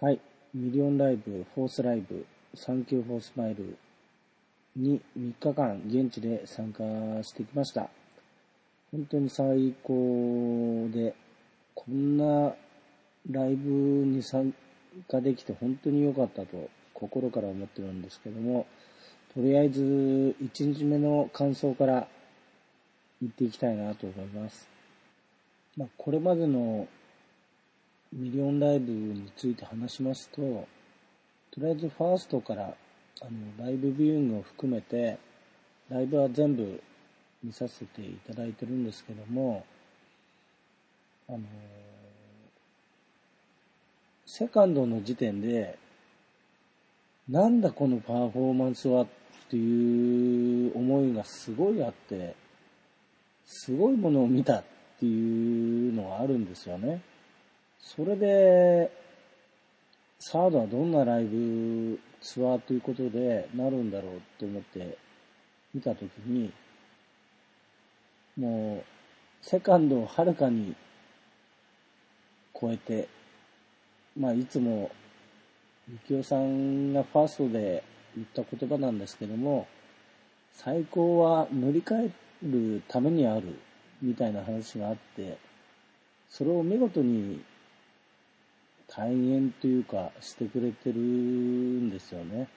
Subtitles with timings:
[0.00, 0.20] はい。
[0.54, 3.76] ミリオンライブ、 fourth live、 thank you for smile
[4.76, 6.84] に3日間現地で参加
[7.24, 7.90] してきました。
[8.92, 11.16] 本当に最高で、
[11.74, 12.54] こんな
[13.28, 13.70] ライブ
[14.06, 14.54] に参
[15.08, 18.68] 加できて本当に良かったと心から思ってるんですけども、
[19.34, 22.06] とりあえず1日目の感想から
[23.20, 24.68] 言っていきたいなと思います。
[25.76, 26.86] まあ、これまでの
[28.12, 30.66] ミリオンライブについて話しますと、と
[31.58, 32.74] りあえずファーストから
[33.20, 35.18] あのライブビューイングを含めて、
[35.90, 36.82] ライブは全部
[37.42, 39.64] 見させていただいてるんですけども、
[41.28, 41.40] あの
[44.24, 45.78] セカンドの時点で、
[47.28, 49.06] なんだこのパフォーマンスはっ
[49.50, 52.34] ていう思いがすごいあって、
[53.44, 54.64] すごいものを見たっ
[54.98, 57.02] ていうのがあるんですよね。
[57.80, 58.90] それで、
[60.18, 64.98] サードはどんなライブツアーということでなるんだろうと思って
[65.72, 66.52] 見たときに、
[68.36, 68.84] もう、
[69.40, 70.74] セカンドをはるかに
[72.60, 73.08] 超えて、
[74.16, 74.90] まあ、いつも、
[75.88, 77.82] ゆきおさんがファーストで
[78.16, 79.68] 言った言葉なんですけども、
[80.52, 82.10] 最高は塗り替え
[82.42, 83.58] るためにある、
[84.02, 85.38] みたいな話があって、
[86.28, 87.42] それを見事に
[88.88, 92.48] 体現というかしてくれてるんですよね。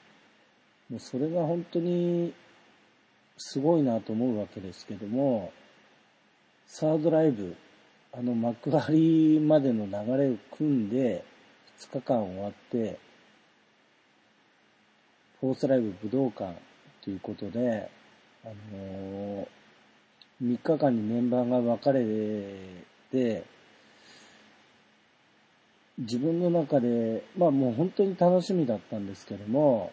[0.90, 2.34] もうそれが本当に
[3.38, 5.52] すごいなと思うわけですけども、
[6.68, 7.56] サードライブ、
[8.14, 11.24] あの幕張までの流れを組んで
[11.80, 12.98] 2日間終わって、
[15.40, 16.53] フォースライブ武道館
[17.03, 17.90] ということで、
[18.46, 22.06] あのー、3日間にメンバーが分かれ
[23.12, 23.44] て、
[26.01, 29.91] 自分の中で、まあもう本当に楽しみだったんですけども、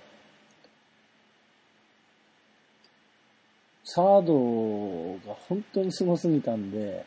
[3.85, 7.05] サードが本当にすごすぎたんで、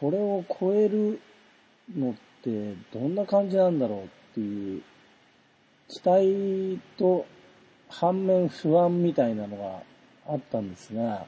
[0.00, 1.20] これを超える
[1.96, 4.82] のってどんな感じなんだろうっていう
[5.88, 7.26] 期待と
[7.88, 9.56] 反面不安みたいなの
[10.26, 11.26] があったんですが、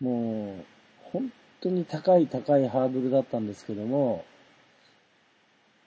[0.00, 0.64] もう
[1.12, 4.24] 本当に高い高いハードルだったんですけども、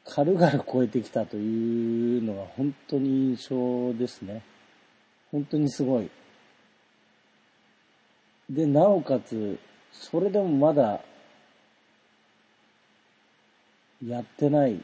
[0.06, 4.44] 軽々超えてきたというのが本当に印象ですね。
[5.32, 6.10] 本当にすごい。
[8.50, 9.58] で、なおかつ、
[9.92, 11.02] それでもまだ、
[14.06, 14.84] やってない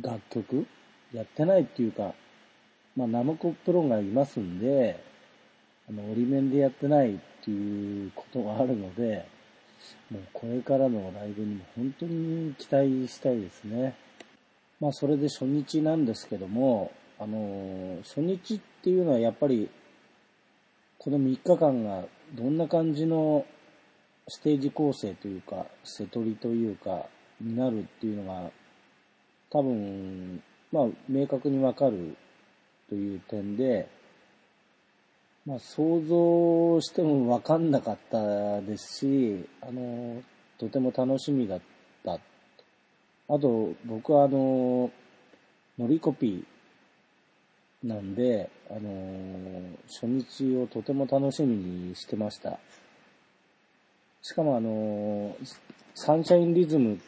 [0.00, 0.66] 楽曲
[1.12, 2.12] やってないっていうか、
[2.96, 5.02] まあ、ナムコプロがいますんで、
[5.88, 9.26] あの、折り面でやってないっていうことがあるので、
[10.10, 13.94] もうこれからのライブにも本当に期待したいですね。
[14.80, 19.70] まあ、それで初日なんですけども、あの、初日っていうのはやっぱり、
[20.98, 22.04] この3日間が
[22.34, 23.46] どんな感じの
[24.28, 27.06] ステージ構成というか、瀬取りというか、
[27.40, 28.50] になるっていうのが、
[29.50, 30.42] 多分、
[30.72, 32.16] まあ、明確にわかる
[32.88, 33.88] という点で、
[35.46, 40.22] まあ、想像してもわかんなかったですし、あの、
[40.58, 41.60] とても楽しみだっ
[42.04, 42.18] た。
[43.28, 44.90] あと、僕はあの、
[45.78, 52.58] ノリコピーなんで、あの、初日をとても楽しみにしてました。
[54.22, 55.36] しかもあの、
[55.94, 56.98] サンシャインリズムっ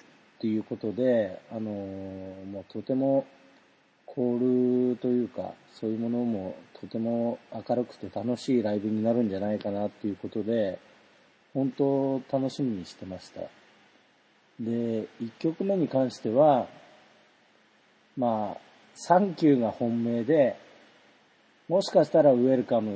[0.40, 3.24] ていうことで、あの、もうとても
[4.06, 10.78] コールというか、そういうものもとても明るくて楽しいライブになるんじゃないかなっていうことで、
[11.54, 13.42] 本当楽しみにしてました。
[14.60, 16.68] で、1曲目に関しては、
[18.16, 18.60] まあ、
[18.94, 20.56] サンキューが本命で、
[21.68, 22.90] もしかしたらウェルカム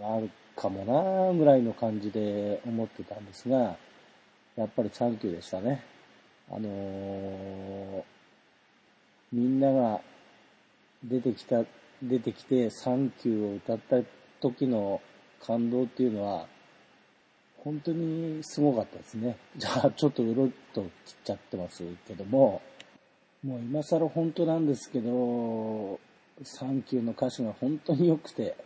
[0.00, 3.76] があるかもなぐらいの感じで思ってたんですが、
[4.56, 5.84] やっぱりサンキューでしたね。
[6.50, 8.02] あのー、
[9.32, 10.00] みんなが
[11.04, 11.64] 出てきた、
[12.02, 13.96] 出てきてサンキューを歌った
[14.40, 15.02] 時の
[15.40, 16.46] 感動っていうのは、
[17.68, 19.36] 本当にすごかったですね。
[19.58, 20.90] じゃあ、ちょっとうろっと切っ
[21.22, 22.62] ちゃってますけども、
[23.44, 26.00] もう今更本当なんですけど、
[26.42, 28.56] サンキューの歌詞が本当に良くて、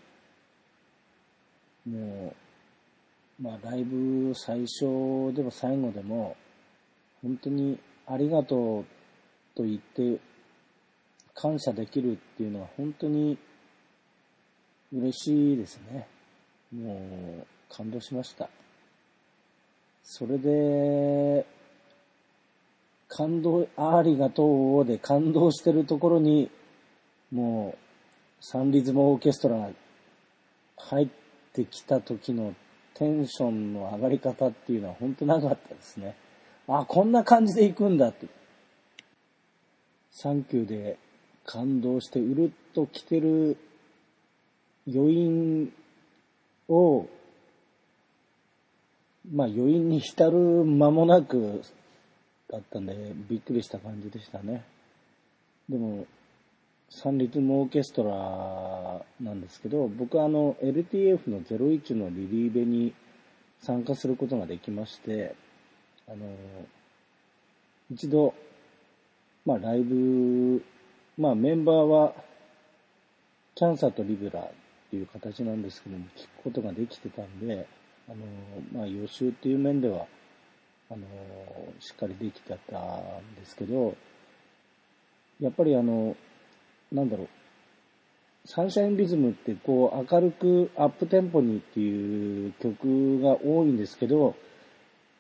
[1.85, 2.33] も
[3.41, 6.37] う、まあライブ最初でも最後でも、
[7.23, 8.85] 本当にありがとう
[9.57, 10.21] と言って
[11.35, 13.37] 感謝できるっていうのは本当に
[14.93, 16.07] 嬉しいですね。
[16.73, 16.95] も
[17.43, 18.49] う感動しました。
[20.03, 21.47] それで、
[23.09, 26.51] 感動、ありがとうで感動してるところに、
[27.31, 27.79] もう、
[28.41, 29.71] サンリズムオーケストラが
[30.77, 31.09] 入っ
[31.53, 32.55] てきた時の
[32.95, 36.17] テンションの上がり方っていうのは本当なかったですね。
[36.69, 38.27] あ、こんな感じで行くんだって。
[40.11, 40.99] サンキューで
[41.45, 43.57] 感動してうるっと来てる
[44.87, 45.73] 余韻
[46.69, 47.07] を、
[49.31, 51.63] まあ余韻に浸る間もなく
[52.51, 54.65] だったんで、びっくりした感じでしたね。
[55.69, 56.07] でも、
[56.91, 62.93] サンリズムオーケストラなんですけど、僕はあの LTF の01のリリーベに
[63.61, 65.35] 参加することができまして、
[66.07, 66.27] あの、
[67.91, 68.35] 一度、
[69.47, 70.63] まあライブ、
[71.17, 72.15] まあメンバーは、
[73.55, 74.51] チャンサーとリブラっ
[74.91, 77.67] ていう形なんですけども、聞くことができてたんで、
[78.09, 78.17] あの、
[78.73, 80.07] まあ予習っていう面では、
[80.91, 81.07] あの、
[81.81, 83.97] しっかりできてたんですけど、
[85.41, 86.17] やっぱりあの、
[86.91, 87.29] なんだろう、
[88.45, 94.35] サンシャインリズムってこう明るくアップテンポにっていう曲が多いんですけど、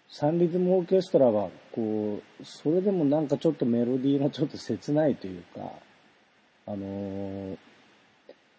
[0.09, 5.73] サンリズムオーケストラはこう、それでもなんかちょっとメロディーがちょっと切ないというか、
[6.67, 7.59] あのー、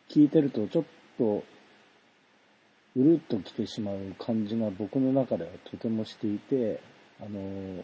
[0.09, 0.83] 聞いてるとちょっ
[1.17, 1.43] と、
[2.95, 6.80] うるっと来てしまう感じが僕の中ではとてもしていて、
[7.19, 7.84] あの、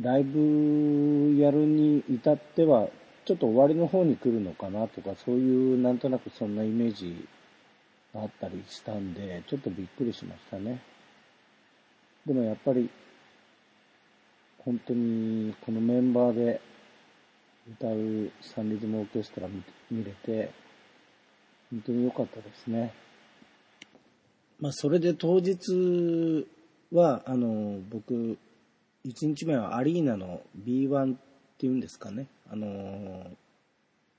[0.00, 2.88] ライブやるに至っては、
[3.24, 7.26] ちょっと終わりの方に来るのかなとか、そういうなんとなくそんなイメージ
[8.14, 10.82] があったりしたんで、ちょっとびっくりしましたね。
[12.26, 12.90] でもやっぱり、
[14.58, 16.60] 本当にこのメンバーで
[17.70, 19.48] 歌うサンリズムオーケストラ
[19.90, 20.50] 見れて、
[21.76, 22.94] 本当に良かったですね。
[24.58, 26.46] まあ、それで当日
[26.90, 28.38] は、あの、僕、
[29.04, 31.18] 1日目はアリーナの B1 っ
[31.58, 33.30] ていうんですかね、あの、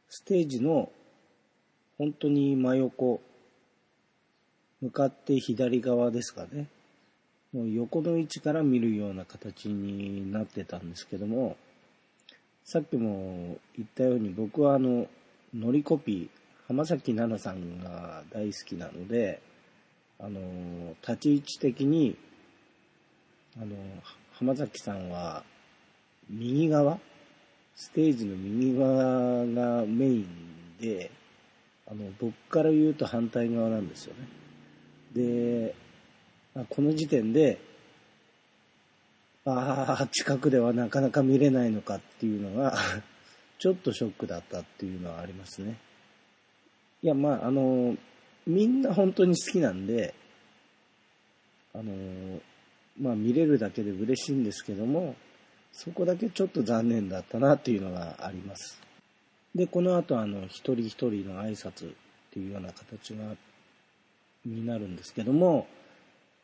[0.08, 0.92] ステージの
[1.98, 3.22] 本当に真横、
[4.80, 6.68] 向かって左側ですかね、
[7.52, 11.58] もう横の位置から見るような形になってたんですけども、
[12.64, 15.08] さっきも言ったように僕はあの、
[15.56, 16.37] ノリコピー、
[16.68, 19.42] 浜崎奈々さんが大好きなので、
[20.20, 22.18] あの、立ち位置的に、
[23.62, 23.76] あの、
[24.34, 25.44] 浜崎さんは
[26.30, 27.00] 右側
[27.76, 30.28] ステージの右側がメイン
[30.80, 31.12] で
[31.88, 34.28] あの僕から言うと反対側なんですよね。
[35.14, 35.76] で
[36.70, 37.60] この時点で
[39.46, 42.78] ああ近くではなかなか見れないのかっていうのが
[43.58, 45.78] ちょっとショックだったっていうのはありますね。
[47.02, 47.96] いやまああの
[48.46, 50.14] みんな本当に好きなんで
[51.74, 52.40] あの
[53.00, 55.16] まあ見れるだけで嬉しいんですけども、
[55.72, 58.82] そこだけちょっと残念だったなっていうのがあります。
[59.54, 61.94] で、この後あの、一人一人の挨拶っ
[62.32, 63.36] ていうような形が、
[64.46, 65.68] になるんですけども、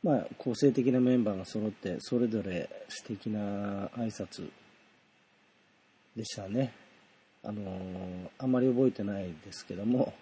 [0.04, 4.50] まあ、個性的なメンバーが揃って、それぞれ素敵な挨拶
[6.16, 6.74] でしたね。
[7.44, 10.14] あのー、あまり覚えてないですけども、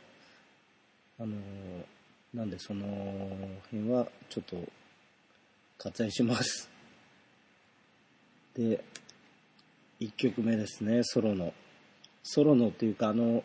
[1.21, 1.35] あの、
[2.33, 2.83] なんでその
[3.65, 4.57] 辺はちょっと
[5.77, 6.67] 割愛します。
[8.55, 8.83] で、
[9.99, 11.53] 1曲目ですね、ソロの。
[12.23, 13.43] ソロのっていうか、あの、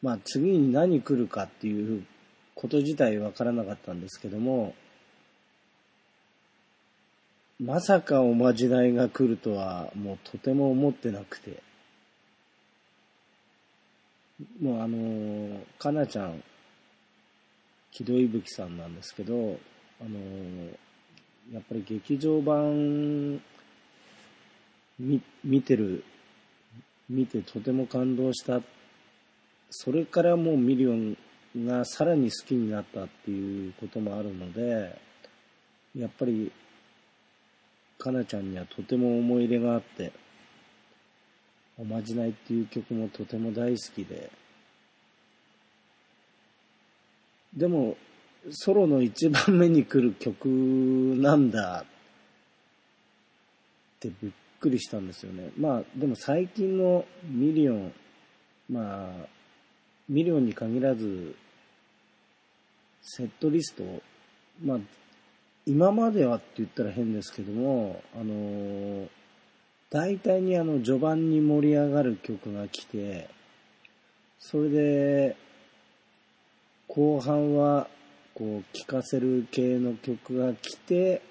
[0.00, 2.06] まあ、次に何来るかっていう
[2.54, 4.76] こと自体わからなかったんですけども、
[7.58, 11.64] まさかおまじないが来るとは、もうとても思ってなくて。
[14.60, 16.44] もうあの、かなちゃん、
[17.92, 19.58] 木戸いぶきさんなんですけど、
[20.00, 20.18] あの、
[21.52, 23.40] やっぱり劇場版
[24.98, 26.04] 見見てる
[27.08, 28.60] 見てとても感動した。
[29.70, 31.16] それからもうミリオン
[31.56, 34.98] がさらに好きになったっていうこともあるので
[35.96, 36.52] やっぱり
[37.98, 40.12] かなちゃんにはとても思い入れがあって
[41.78, 44.30] 「おまじない」っていう曲もとても大好きで
[47.56, 47.96] でも
[48.50, 51.86] ソロの一番目に来る曲なんだっ
[54.00, 55.50] てびっくりしたんですよね。
[55.58, 57.92] まあでも最近のミリオン、
[58.70, 59.26] まあ
[60.08, 61.34] ミリオンに限らず
[63.02, 63.82] セットリスト、
[64.64, 64.78] まあ
[65.66, 69.08] 今まではって言ったら変ですけども、あの
[69.90, 73.28] 大体にあの序盤に盛り上がる曲が来て、
[74.38, 75.36] それで
[76.88, 77.86] 後半は
[78.34, 81.22] こう聴かせる系の曲が来て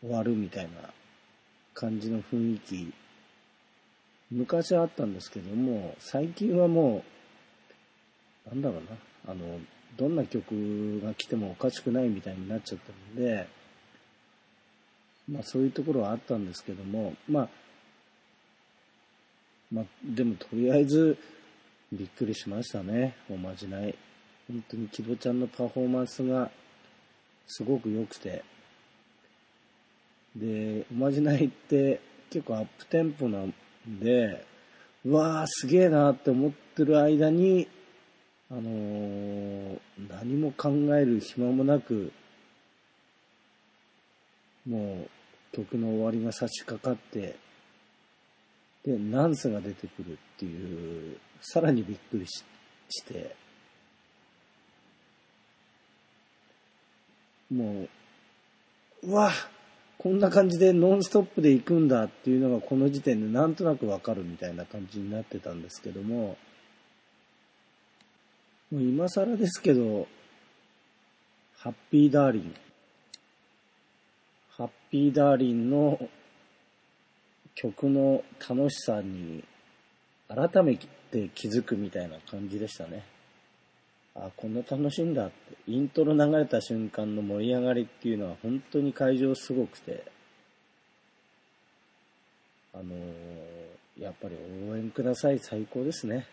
[0.00, 0.90] 終わるみたいな
[1.72, 2.92] 感じの雰囲気、
[4.30, 7.04] 昔はあったんですけども、最近はも
[8.46, 9.60] う、なんだろうな、あの、
[9.96, 13.46] どんな曲が来てもおかしくないみたいになっちゃったので、
[15.28, 17.48] まあそういうところはあったんですけども、まあ、
[19.70, 21.16] まあ、でもとりあえず
[21.92, 23.94] びっくりしましたね、おまじない。
[24.48, 26.50] 本当にキドちゃんのパフォーマンスが
[27.46, 28.42] すごく良くて、
[30.34, 33.54] で、おまじないって結構アップテンポなん
[33.86, 34.42] で、
[35.04, 37.68] うわーすげえなって思ってる間に、
[38.50, 42.10] あのー、何も考える暇もなく、
[44.66, 45.06] も
[45.52, 47.36] う曲の終わりが差し掛かって、
[48.84, 52.44] で、ナンスが出てくるっていう、さらにびっくりし
[52.88, 53.34] して、
[57.50, 57.88] もう、
[59.04, 59.30] うわ
[59.98, 66.36] こんな感じでノンストップで行くんだっていうのがこの時点でなんとなくわかるみたいな感じになってたんですけども、
[68.72, 70.08] もう今更ですけど、
[71.56, 72.54] ハッピーダーリン。
[74.56, 76.00] ハッピーダーリンの
[77.54, 79.44] 曲の楽しさに
[80.28, 83.04] 改めて気づくみたいな感じでしたね。
[84.14, 85.56] あ、こんな楽しいんだって。
[85.66, 90.04] イントロ流れた瞬間の盛り上がりっていうのは本当に会場すごくて、
[92.74, 94.36] あのー、やっぱり
[94.68, 96.26] 応援ください最高ですね。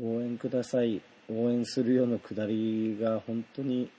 [0.00, 3.90] 応援ください、応援するようなくだりが本当に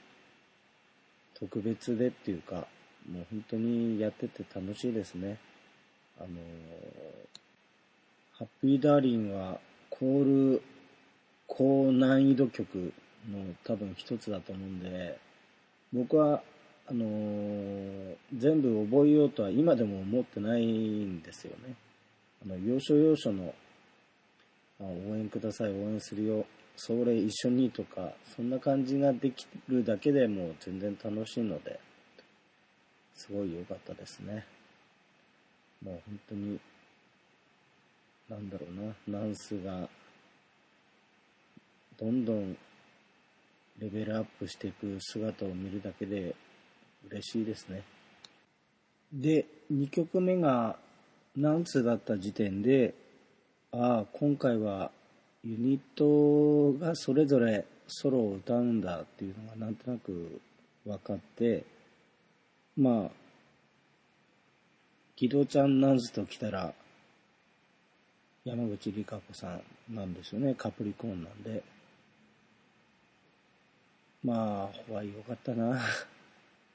[1.34, 2.68] 特別でっていうか、
[3.10, 5.38] もう本当にやってて楽しいですね。
[6.20, 6.32] あのー、
[8.34, 9.60] ハッピーダーリンは
[9.90, 10.62] コール
[11.48, 12.94] 高難易度曲
[13.30, 15.18] の多分一つだと思うんで、
[15.94, 16.44] 僕は、
[16.88, 21.76] あのー、全部覚えようとは今でも思ってないんですよね。
[22.46, 23.54] あの、要所要所の、
[24.80, 26.46] あ応援ください、応援するよ、
[26.76, 31.80] それ一緒にとか、そんな感じができるだけでもう全然楽しいので、
[33.16, 34.46] すごい良かったですね。
[35.84, 36.60] もう本当に、
[38.30, 39.88] なんだろうな、ナンスが
[42.00, 42.58] どんどん
[43.80, 46.36] レベルアップしていく姿を見るだけで
[47.10, 47.84] 嬉しいですね。
[49.14, 50.78] で、2曲目が
[51.36, 52.94] 何通だった時点で、
[53.72, 54.92] ああ、今回は
[55.44, 60.42] ユニットがそれぞれソロを歌うんだっていうのがなんとなく
[60.86, 61.64] 分かって、
[62.76, 63.12] まあ、
[65.18, 66.76] 木戸ちゃんナンズと来たら、
[68.46, 69.48] 山口里香子さ
[69.90, 71.64] んなんですよね、カプリコーンなんで。
[74.24, 75.82] まあ、ホワイ良かったな。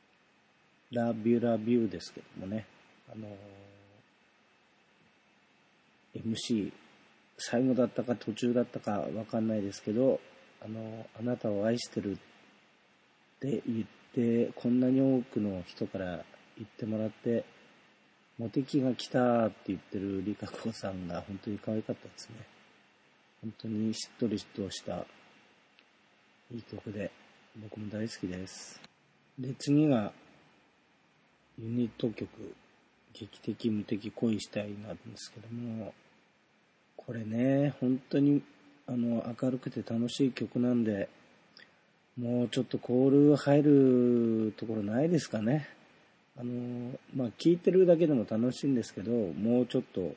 [0.90, 2.66] ラビューラビューですけどもね。
[3.12, 6.72] あのー、MC、
[7.38, 10.20] 最後だったか途中だったかわかんないですけど、
[10.60, 12.16] あのー、あなたを愛してるっ
[13.38, 16.24] て言って、こんなに多くの人から
[16.56, 17.44] 言ってもらって、
[18.38, 22.36] モテキが来たって言ってるリカコさんが本当に可愛かったですね。
[23.42, 25.04] 本当にしっとりとした
[26.52, 27.10] いい曲で
[27.56, 28.80] 僕も大好きです。
[29.38, 30.12] で、次が、
[31.58, 32.28] ユニット曲、
[33.12, 35.92] 劇的無敵恋したいなんですけども、
[36.96, 38.42] これね、本当に、
[38.86, 41.08] あの、明るくて楽しい曲なんで、
[42.18, 45.68] もうちょっとコール入るところないですかね。
[46.38, 50.14] あの、まあ、聞いてるだけでも楽しいんですけど、もうちょっと、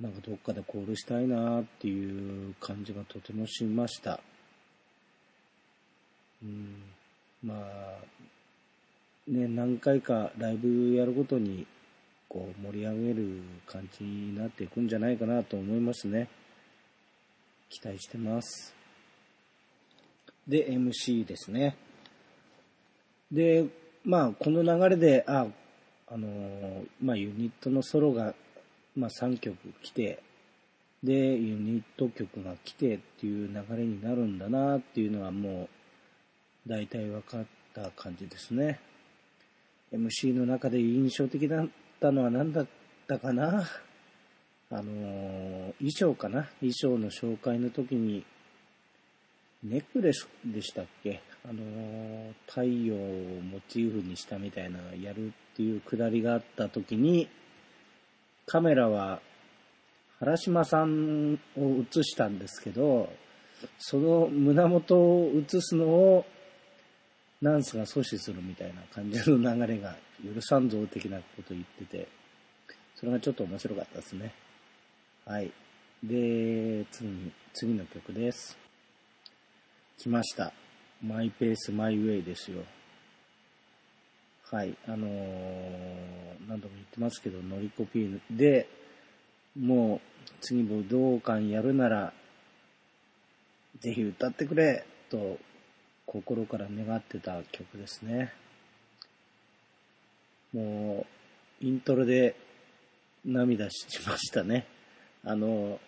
[0.00, 4.20] なんかどっかでコールしたいなっていう感じがとてもしました。
[6.42, 6.82] うん、
[7.42, 11.66] まあ、ね、何回かライブやるごとに、
[12.28, 16.28] こう、盛り上げる感じになっていくんじゃないかなと思いますね。
[17.68, 18.74] 期待してます。
[20.46, 21.76] で、MC ですね。
[23.30, 23.66] で、
[24.04, 25.46] まあ、この流れで、あ、
[26.08, 28.34] あのー、まあ、ユニットのソロが、
[28.96, 30.22] まあ、3曲来て、
[31.02, 35.68] で、ユニット曲が来てっていう流れになるんだなっていうのはも
[36.66, 38.80] う、大体分かった感じですね。
[39.92, 41.68] MC の中で印象的だっ
[42.00, 42.66] たのは何だっ
[43.06, 43.66] たかな？
[44.70, 46.48] あのー、衣装かな？
[46.60, 48.24] 衣装の紹介の時に、
[49.62, 51.20] ネックレスでしたっけ？
[51.48, 52.98] あの、太陽を
[53.42, 57.28] モチーフにしたみたいなやるっていうくだりがあった時に、
[58.46, 59.20] カメラは
[60.18, 63.10] 原島さんを映したんですけど、
[63.78, 66.26] その胸元を映すのを
[67.40, 72.08] ナンスが阻止するみたいな感じの流れが許さんぞ的なこと言ってて、
[72.96, 74.34] それがちょっと面白かったですね。
[75.24, 75.50] はい。
[76.02, 78.58] で、次、次の曲です。
[79.98, 80.59] 来ました。
[81.02, 82.62] マイペースマイウェイですよ。
[84.50, 84.76] はい。
[84.86, 85.10] あのー、
[86.48, 88.68] 何度も言ってますけど、ノリコピーで、
[89.58, 92.12] もう、次武道館やるなら、
[93.80, 95.38] ぜひ歌ってくれと
[96.04, 98.32] 心から願ってた曲ですね。
[100.52, 101.06] も
[101.62, 102.34] う、イントロで
[103.24, 104.66] 涙しましたね。
[105.24, 105.78] あの、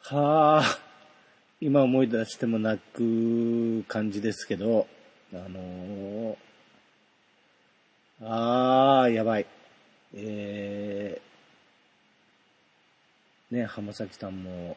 [0.00, 0.78] はあ、
[1.64, 4.88] 今思い出しても泣く感じですけど、
[5.32, 6.36] あの
[8.20, 9.46] ああ、やばい。
[10.12, 14.76] えー、ね、浜崎さんも、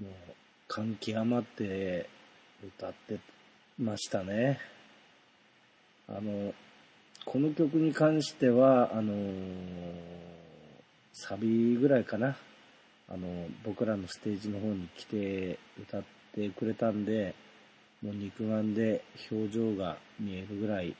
[0.00, 0.12] もう、
[0.68, 2.08] 感極まって
[2.64, 3.18] 歌って
[3.80, 4.60] ましたね。
[6.06, 6.54] あの、
[7.24, 9.12] この曲に関しては、あの
[11.12, 12.36] サビぐらいかな。
[13.08, 16.02] あの、僕らのステージの方に来て歌っ
[16.34, 17.34] てくれたんで、
[18.02, 20.96] もう肉眼で表情が見えるぐらい、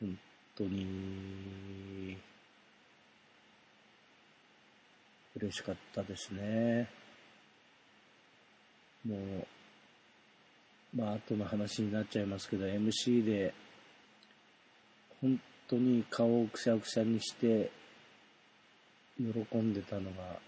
[0.00, 0.18] 本
[0.56, 2.16] 当に、
[5.36, 6.88] 嬉しかったですね。
[9.04, 9.46] もう、
[10.94, 13.54] まあ、後の話になっちゃいますけど、MC で、
[15.20, 15.40] 本
[15.72, 17.70] 当に顔をくしゃくしゃにして
[19.16, 20.38] 喜んでたのが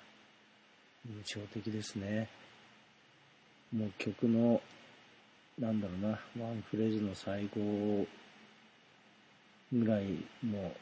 [1.07, 2.29] 印象的ですね。
[3.73, 4.61] もう曲の、
[5.59, 6.09] なんだろうな、
[6.45, 8.07] ワンフレーズの最後
[9.73, 10.05] ぐらい
[10.43, 10.75] も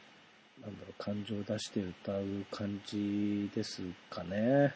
[0.59, 4.75] う、なんだろう、感情を出して歌う感じですかね。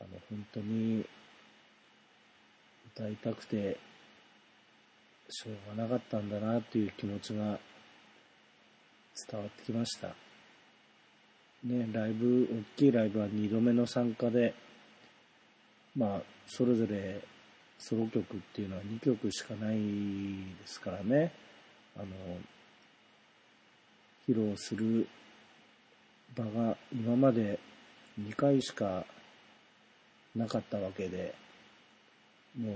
[0.00, 1.06] あの、本当に
[2.94, 3.78] 歌いたくて
[5.30, 7.58] しょうがなかったんだなという気持ちが
[9.30, 10.08] 伝わってきました。
[11.64, 14.54] ね、ライブ、大きいライブは2度目の参加で、
[15.96, 17.22] まあ、それぞれ
[17.78, 21.32] ソロ曲っていうのは2曲しかないですからね、
[21.96, 22.06] あの、
[24.28, 25.06] 披露する
[26.34, 27.58] 場が今まで
[28.20, 29.04] 2回しか
[30.34, 31.34] なかったわけで、
[32.58, 32.74] もう、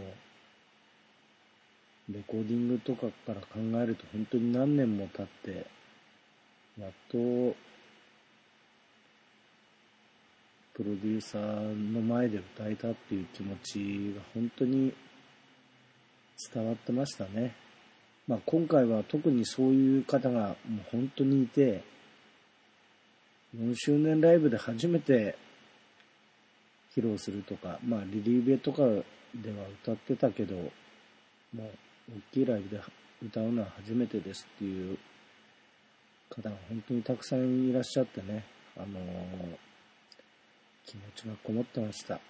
[2.13, 5.67] レコーディングとかから考えると本当に何年も経って、
[6.79, 7.17] やっと、
[10.75, 11.43] プロデューサー
[11.93, 14.93] の前で歌えたっていう気持ちが本当に
[16.53, 17.55] 伝わってましたね。
[18.29, 21.83] まあ今回は特にそういう方がもう本当にいて、
[23.57, 25.39] 4周年ライブで初めて
[26.95, 29.05] 披露するとか、まあリリーベとかでは
[29.83, 30.63] 歌ってたけど、も
[31.55, 31.63] う
[32.11, 32.83] 大きいライブで
[33.25, 34.99] 歌うのは初めてですっていう
[36.31, 38.45] 方が本当にたくさんいらっしゃってね、
[38.77, 39.59] あのー、
[40.85, 42.21] 気持ちがこもってました。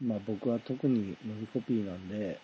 [0.00, 2.38] まあ僕は特にノリコピーなんで、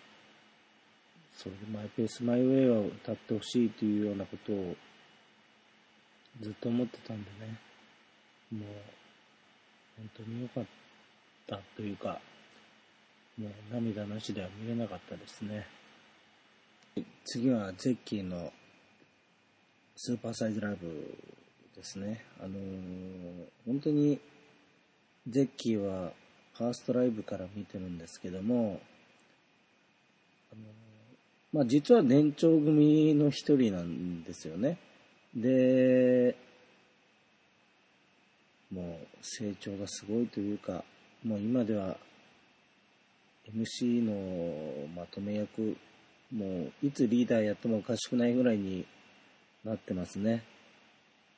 [1.37, 4.75] それでマイペースマイウェイを歌ってほしいというようなことを
[6.41, 7.59] ずっと思ってたんでね、
[8.51, 8.69] もう
[9.97, 10.65] 本当に良かっ
[11.47, 12.19] たというか、
[13.37, 15.65] もう涙なしでは見れなかったですね。
[17.25, 18.53] 次はゼッキーの
[19.97, 21.15] スーパーサイズラブ
[21.73, 22.25] ですね。
[22.41, 24.19] あのー、本当に
[25.25, 26.11] ゼッキーは
[26.57, 28.81] ファーストライブから見てるんですけども、
[30.51, 30.65] あのー、
[31.53, 34.77] まあ、実は年長組の一人なんですよね。
[35.33, 36.35] で、
[38.69, 40.83] もう成長がすごいというか、
[41.23, 41.95] もう今では
[43.49, 45.77] MC のまとめ役、
[46.33, 48.85] もういつリーダーやってもおかしくないぐらいに
[49.65, 50.43] なってますね。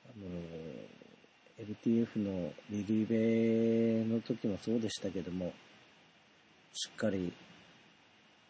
[0.06, 5.54] あの、LTF のリリーベの時もそうでしたけども、
[6.74, 7.32] しっかり、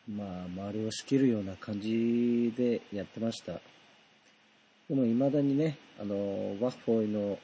[0.10, 3.54] まあ、周りを仕切るような感じでやってました。
[4.90, 6.16] でも未だにね、あの、
[6.60, 7.38] ワッフォイの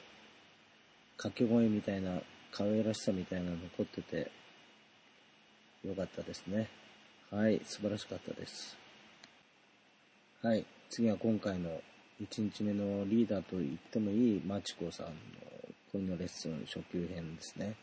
[1.16, 2.20] 掛け声みたいな、
[2.50, 4.30] 可愛らしさみたいなの残ってて、
[5.86, 6.68] よかったですね。
[7.30, 8.76] はい、素晴らしかったです。
[10.42, 11.80] はい、次は今回の
[12.22, 15.12] 1日目のリーダーと言ってもいいマチコさんの
[15.92, 17.74] 恋のレッスン初級編ですね。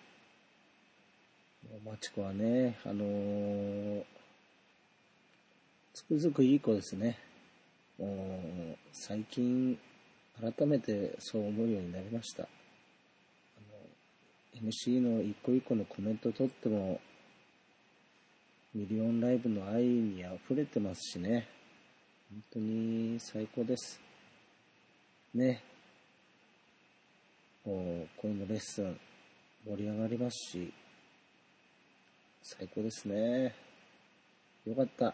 [1.86, 4.04] マチコはね、あのー、
[5.94, 7.18] つくづくいい子ですね。
[8.00, 9.78] もう、最近、
[10.40, 12.44] 改めてそう思うようになりました。
[12.44, 12.50] の、
[14.70, 17.00] MC の一個一個のコメントとっても、
[18.74, 21.48] ミリオンライブの愛に溢れてますしね。
[22.30, 24.11] 本当に最高です。
[25.34, 25.64] ね。
[27.66, 29.00] もう、声のレッスン
[29.66, 30.74] 盛り上がりますし、
[32.42, 33.54] 最高ですね。
[34.66, 35.14] よかった。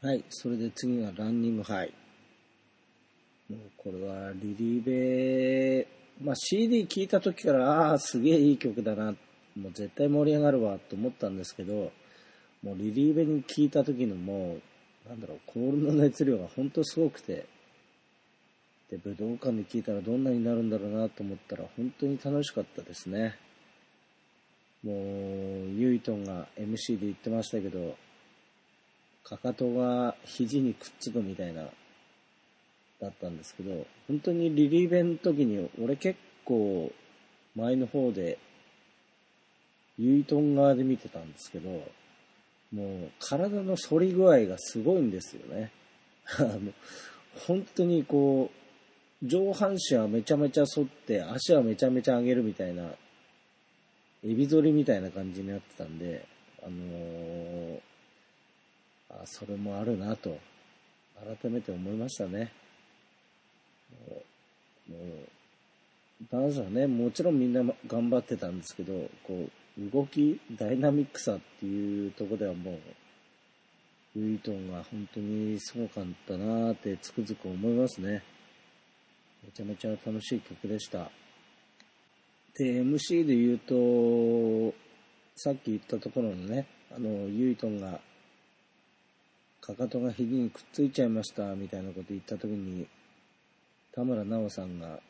[0.00, 1.92] はい、それで次がランニングハイ。
[3.50, 9.14] もうこれはリリーベまあ CD 聴いた時から、ああ、すげえいい曲だな、
[9.56, 11.92] もう絶対盛り上がるわと思ったんですけど、
[12.62, 14.56] もうリリーベに聴いた時のも
[15.06, 17.46] う、なんだろう、コールの熱量が本当すごくて、
[18.90, 23.36] で、武道館で聴いたらどんなになるんだろうなと思ったら本当に楽しかったですね。
[24.82, 24.96] もう、
[25.76, 27.96] ユイトンが MC で言ってましたけど、
[29.24, 31.68] かかとが肘にくっつくみたいな、
[33.00, 36.90] だったんですけど、本当にリリーベの時に、俺結構
[37.54, 38.38] 前の方で、
[39.98, 41.68] ユイトン側で見てたんですけど、
[42.72, 45.72] もう体の反り具合がすごいんですよね。
[46.38, 46.72] あの、
[47.46, 48.67] 本当にこう、
[49.22, 52.84] 上半身はめちゃめちゃ反って、足はめちゃめちゃ上げるみたいな、
[54.24, 56.24] エビ反りみたいな感じになってたんで、
[56.62, 57.80] あのー、
[59.10, 60.38] あ、それもあるなと、
[61.40, 62.52] 改めて思いましたね。
[64.88, 65.00] もう、
[66.30, 68.92] ダンスはね、もちろんみんな頑張ってたんですけど、
[69.24, 78.22] こう、動き、ダイナミックさっていうとこではもう、ユイトンが本当にすごかったなーってつくづく思いますね。
[79.44, 81.10] めちゃめちゃ楽しい曲でした。
[82.56, 84.74] で、MC で言うと、
[85.36, 88.00] さっき言ったところのね、あの、ユイトンが、
[89.60, 92.88] かかとが肘にくっついちゃいましたみたいなこと言った時に、
[93.94, 95.00] 田村直さんが、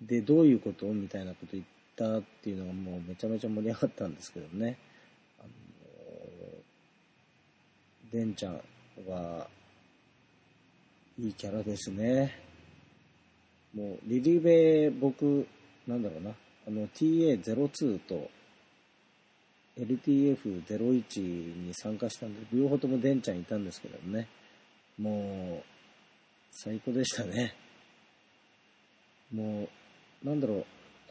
[0.00, 0.86] で、どういうこと？
[0.86, 1.64] みたいなこと言っ
[1.96, 4.78] たっていうのがもうめちゃめちゃ盛り上がったんですけどね。
[5.38, 5.48] あの
[8.10, 8.60] でんちゃん
[9.06, 9.48] は、
[11.18, 12.51] いいキャラですね。
[13.74, 15.46] もう、リリベ僕、
[15.86, 16.30] なんだろうな、
[16.66, 18.30] あの、TA02 と
[19.78, 24.28] LTF01 に参加したんで、両方ともデンちゃんいたんですけどね。
[24.98, 25.64] もう、
[26.50, 27.54] 最高でしたね。
[29.32, 29.68] も
[30.22, 30.66] う、なんだろう、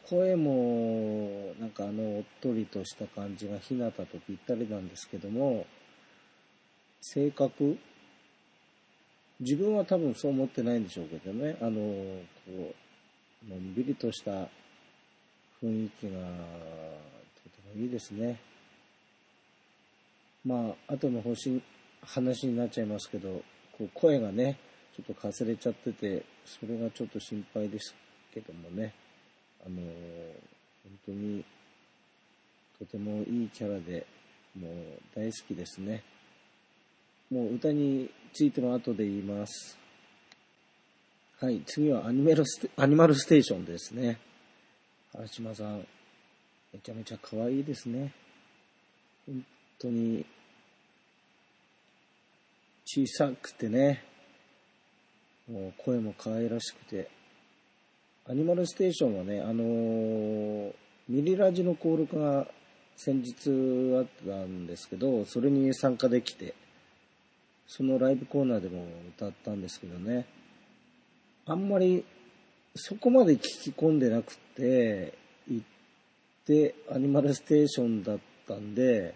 [0.08, 5.66] 声も、なんかあの、おっとりとした感じが日向とぴったりなんですけども、
[7.00, 7.78] 性格
[9.42, 12.74] 自分は多分そう思ってないんでしょうけどね、あの、こ
[13.44, 14.30] う、のんびりとした
[15.60, 18.38] 雰囲気がとてもいいですね。
[20.44, 21.60] まあ、後の星、
[22.02, 23.42] 話になっちゃいますけど、
[23.76, 24.58] こう声がね、
[24.96, 27.94] ちょっとかすれちゃってて、それがちょっと心配です
[28.32, 28.94] けどもね、
[29.66, 31.44] あの、本当に
[32.78, 34.06] とてもいいキャラで、
[34.56, 34.72] もう
[35.16, 36.04] 大好きですね。
[37.28, 39.78] もう歌についても後で言います。
[41.40, 44.18] はい、次はアニメルスアニマルステーションですね。
[45.12, 45.86] 原島さん、
[46.72, 48.12] めちゃめちゃ可愛いですね。
[49.26, 49.44] 本
[49.78, 50.24] 当に
[52.86, 54.04] 小さくてね、
[55.48, 57.10] もう声も可愛らしくて、
[58.28, 60.72] アニマルステーションはね、あのー、
[61.08, 62.46] ミリラジの登録が
[62.96, 66.54] 先日あったんですけど、それに参加できて、
[67.66, 68.84] そのライブコーナーでも
[69.16, 70.26] 歌ったんですけどね、
[71.46, 72.04] あんまり
[72.74, 75.14] そこまで聞き込んでなくて、
[75.48, 75.66] 行っ
[76.46, 79.14] てアニマルステーションだったんで、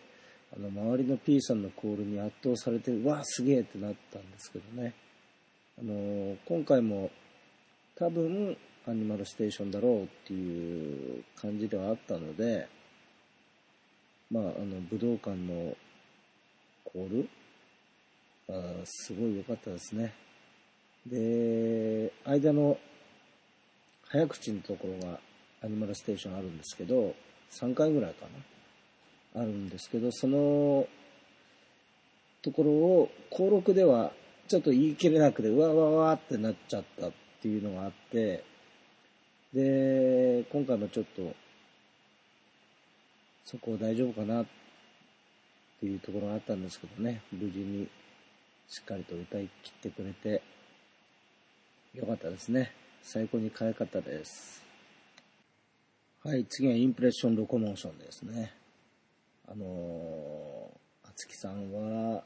[0.56, 4.94] あの周りの P さんのコールに圧倒されて、うわ、すげえってなったんですけどね。
[5.78, 7.10] あの今回も
[7.96, 8.56] 多分
[8.88, 12.68] アニマルステーションだろうっていう感じではあったので、
[14.30, 15.76] まあ、あの武道館の
[16.84, 17.28] コール
[18.84, 20.12] すごい良かったですね。
[21.06, 22.78] で、間の
[24.08, 25.18] 早口のところが
[25.62, 27.14] アニマルステーションあるんですけど、
[27.50, 28.26] 3回ぐらいか
[29.34, 29.42] な。
[29.42, 30.86] あるんですけど、その
[32.42, 34.12] ところを、登録では
[34.48, 38.44] ちょっと言い切れなくて、うわわわってなっちゃったっていうのがあって、
[39.52, 41.34] で、今回もちょっと、
[43.44, 44.46] そこ大丈夫かなっ
[45.80, 47.88] ていうところがあったんですけどね、無事に
[48.68, 50.42] しっかりと歌い切ってくれて、
[51.94, 52.72] よかったですね。
[53.02, 54.64] 最高に可愛かったです。
[56.24, 58.52] はい、次はインプレッションロコモーションですね。
[59.46, 61.80] あのー、あつきさんは、
[62.12, 62.24] 本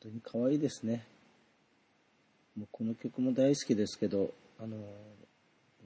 [0.00, 1.04] 当に可愛いですね。
[2.56, 4.76] もうこの曲も大好きですけど、あの、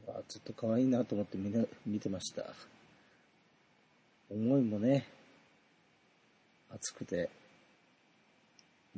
[0.07, 2.45] あずっと可愛いなと思ってみんな見てました。
[4.31, 5.09] 思いもね、
[6.71, 7.31] 熱くて、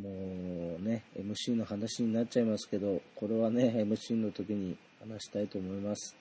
[0.03, 6.17] もうね、MC の話になっちゃいますけど、これはね、MC の時に話したいと思います。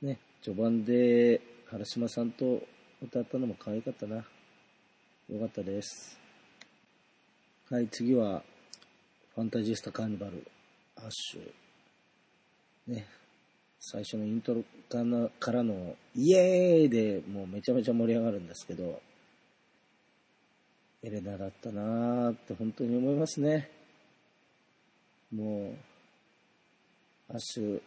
[0.00, 2.62] ね、序盤で原島さんと
[3.02, 4.16] 歌ったのも可愛かったな。
[4.16, 4.24] よ
[5.40, 6.18] かったです。
[7.68, 8.42] はい、次は、
[9.34, 10.46] ファンタジスタカーニバル、
[10.96, 12.92] アッシュ。
[12.92, 13.06] ね、
[13.80, 14.64] 最初のイントロ
[15.38, 19.00] からのイエーイでもうめちゃめちゃ盛り上がるんですけど、
[21.02, 23.70] エレナだったなーって本当に思いますね。
[25.34, 25.74] も
[27.30, 27.80] う、アッシュ、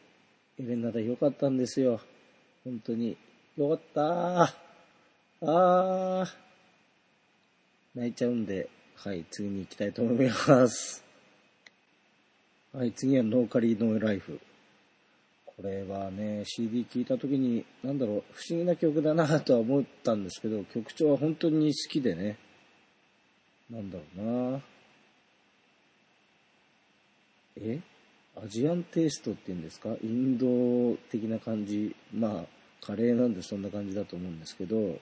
[0.60, 2.00] エレナでよかったんですよ。
[2.64, 3.16] 本当に。
[3.56, 4.54] よかったー。
[5.42, 6.28] あー。
[7.94, 11.04] 泣いちゃうんで、はい、次に行きたいと思います。
[12.74, 14.40] はい、次はノーカリーノーライフ。
[15.46, 22.40] これはね、CD 聴いた時に、なんだろう、不思議な曲だなとは思ったんですけど、曲調は本当に好きでね、
[23.70, 24.62] なんだろうな
[27.58, 27.80] え？
[28.36, 29.90] アジアンテイストっていうんですか？
[30.04, 31.96] インド的な感じ。
[32.14, 32.46] まあ、
[32.86, 35.00] カレーなんでそんな感じだと思うんですけど、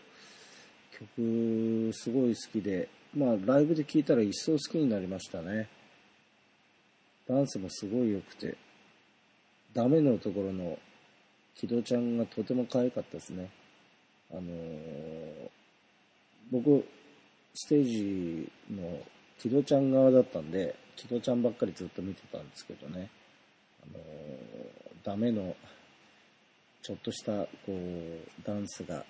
[0.92, 5.70] 曲すごい好きで、まあライブで聴いたら一層好きになりましたね。
[7.28, 8.58] ダンスもすごい良くて、
[9.74, 10.78] ダメのところの
[11.56, 13.50] 木戸ちゃんがとても可愛かったですね。
[14.32, 15.50] あのー、
[16.52, 16.86] 僕、
[17.54, 19.00] ステージの
[19.40, 23.10] 木戸ちゃん側だったんで、木戸ちゃんばっかりずっと見てたんですけどね、
[23.84, 24.04] あの、
[25.04, 25.56] ダメの、
[26.82, 29.06] ちょっとした、こう、ダンスが、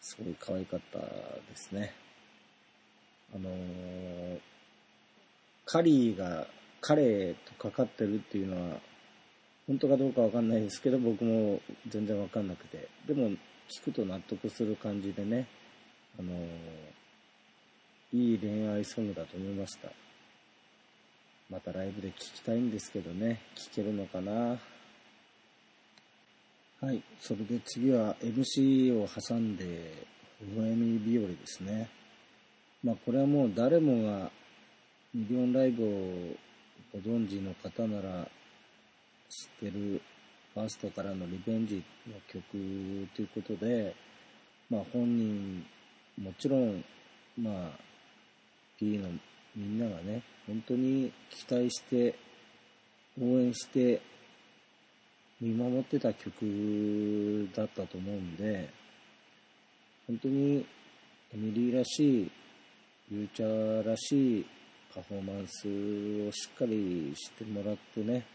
[0.00, 1.04] すごい可愛かったで
[1.54, 1.92] すね。
[3.34, 3.50] あの、
[5.64, 6.46] カリーが
[6.80, 8.80] 彼とかかってるっていうのは、
[9.66, 12.88] 本当かどうかわかんないですけど、僕も全然わかんなくて。
[13.06, 13.30] でも、
[13.68, 15.46] 聞くと納得する感じでね、
[16.18, 16.32] あの
[18.12, 19.88] いい恋愛ソングだと思いました。
[21.50, 24.58] またライブで聴きたいんですけどね、聴けるのかな？
[26.80, 30.06] はい、それで次は MC を挟んで、
[30.40, 31.90] 微笑み日和ですね。
[32.82, 34.30] まあこれはもう誰もが
[35.12, 35.88] ミリオンライブを
[36.92, 38.26] ご存知の方なら
[39.28, 40.00] 知ってる
[40.54, 42.42] ファーストからのリベンジの曲
[43.14, 43.94] ということで、
[44.70, 45.66] まあ本人
[46.18, 46.84] もちろん、
[47.38, 47.70] まあ、
[48.78, 49.08] P の
[49.54, 52.14] みんながね、本当に期待して、
[53.20, 54.00] 応援して、
[55.40, 58.68] 見守ってた曲だったと思うんで、
[60.06, 60.66] 本当に
[61.32, 62.30] エミリーらしい、
[63.10, 63.46] ゆうちゃ
[63.88, 64.46] らしい
[64.94, 68.26] パフォーマンスをしっかりしてもらってね、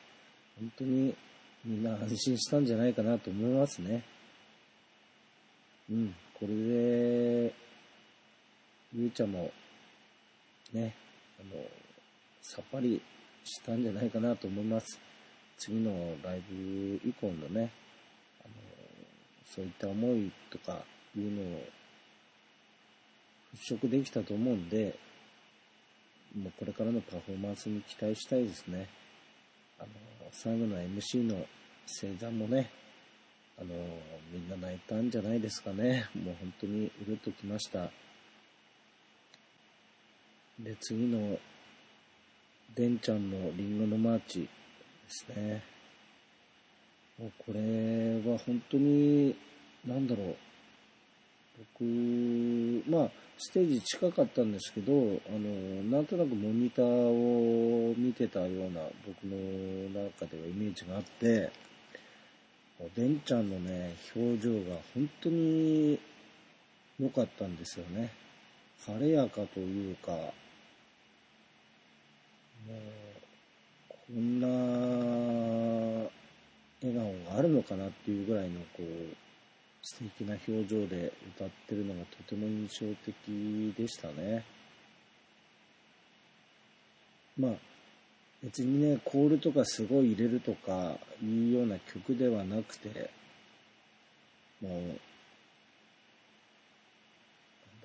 [0.57, 1.15] 本当に
[1.63, 4.03] みんな安心したんじゃないかなと思いますね。
[5.91, 7.53] うん、これで、
[8.97, 9.51] ゆうちゃんも、
[10.71, 10.95] ね、
[11.38, 11.62] あの、
[12.41, 13.01] さっぱり
[13.43, 14.99] したんじゃないかなと思います。
[15.58, 15.91] 次の
[16.23, 17.71] ライブ以降のね、
[18.43, 18.53] あの、
[19.53, 20.86] そういった思いとか
[21.17, 21.62] いうのを
[23.58, 24.97] 払拭できたと思うんで、
[26.34, 28.88] もうこれからのパフォーマンスに期待したいですね。
[29.77, 29.89] あの、
[30.31, 31.45] 最後の MC の
[31.86, 32.69] 星座もね、
[33.60, 33.73] あの、
[34.31, 36.05] みんな泣いたんじゃないですかね。
[36.15, 37.91] もう本当にうるっときました。
[40.59, 41.37] で、次の、
[42.75, 44.47] デンちゃんのリンゴのマーチで
[45.07, 45.63] すね。
[47.17, 49.35] もうこれは本当に、
[49.85, 50.35] なんだろう。
[51.73, 51.83] 僕、
[52.89, 54.95] まあ、ステージ近かったんですけど、あ
[55.31, 59.35] の、なんとなくモニターを見てたような僕の
[59.89, 61.51] 中ではイメージがあって、
[62.95, 65.99] デンちゃんのね、表情が本当に
[66.99, 68.11] 良かったんですよね。
[68.85, 70.11] 晴れやかというか、
[72.67, 72.80] もう、
[73.89, 74.47] こんな
[76.82, 79.15] 笑顔があるのかなっていうぐらいの、こう、
[79.82, 84.43] 素敵な表情で歌ってるのがとても印象的でしたね。
[87.38, 87.51] まあ、
[88.41, 93.10] 別にね、コールとかすごい入れるとかいうような曲ではなくて、
[94.62, 94.93] もう、なんだ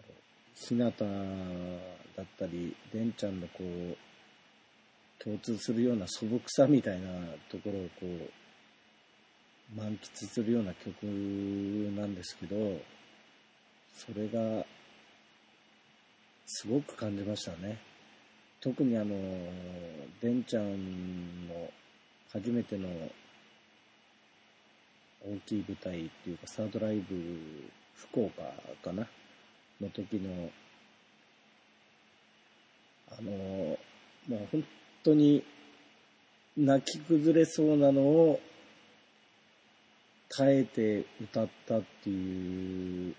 [0.09, 0.15] ろう、
[0.55, 1.11] ひなただ
[2.23, 3.97] ったり、でんちゃんのこう、
[5.23, 7.09] 共通するような素朴さみたいな
[7.51, 8.31] ところをこう、
[9.77, 12.81] 満喫するような曲なんですけど、
[13.95, 14.65] それが、
[16.47, 17.79] すごく感じましたね。
[18.61, 19.15] 特にあの、
[20.21, 21.71] デンちゃんの
[22.33, 22.89] 初めての
[25.25, 27.15] 大きい舞台っていうか、サードライブ、
[27.95, 28.43] 福岡
[28.83, 29.07] かな？
[29.81, 30.51] の時の、
[33.13, 33.79] あの、も
[34.31, 34.65] う本
[35.03, 35.45] 当に
[36.57, 38.41] 泣き崩れそうなのを
[40.29, 43.15] 耐えて歌ったっていう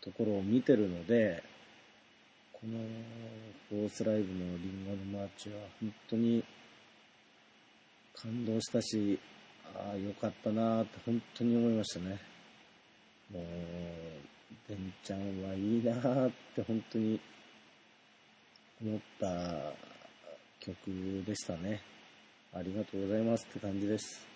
[0.00, 1.42] ところを見てるので、
[2.52, 2.78] この
[3.68, 6.44] fourth live のリンゴのマーチは本当に
[8.14, 9.18] 感動したし、
[9.74, 12.18] ああ、よかったなーって本当に思いましたね。
[13.32, 13.44] もう、
[14.68, 17.20] デンちゃんはいいなーって本当に
[18.80, 19.26] 思った
[20.68, 21.80] 曲でしたね。
[22.52, 24.26] ありがとうございますって感じです。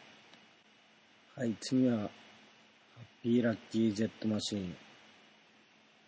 [1.37, 2.09] はい、次は、ハッ
[3.23, 4.66] ピーラッキージェットマシー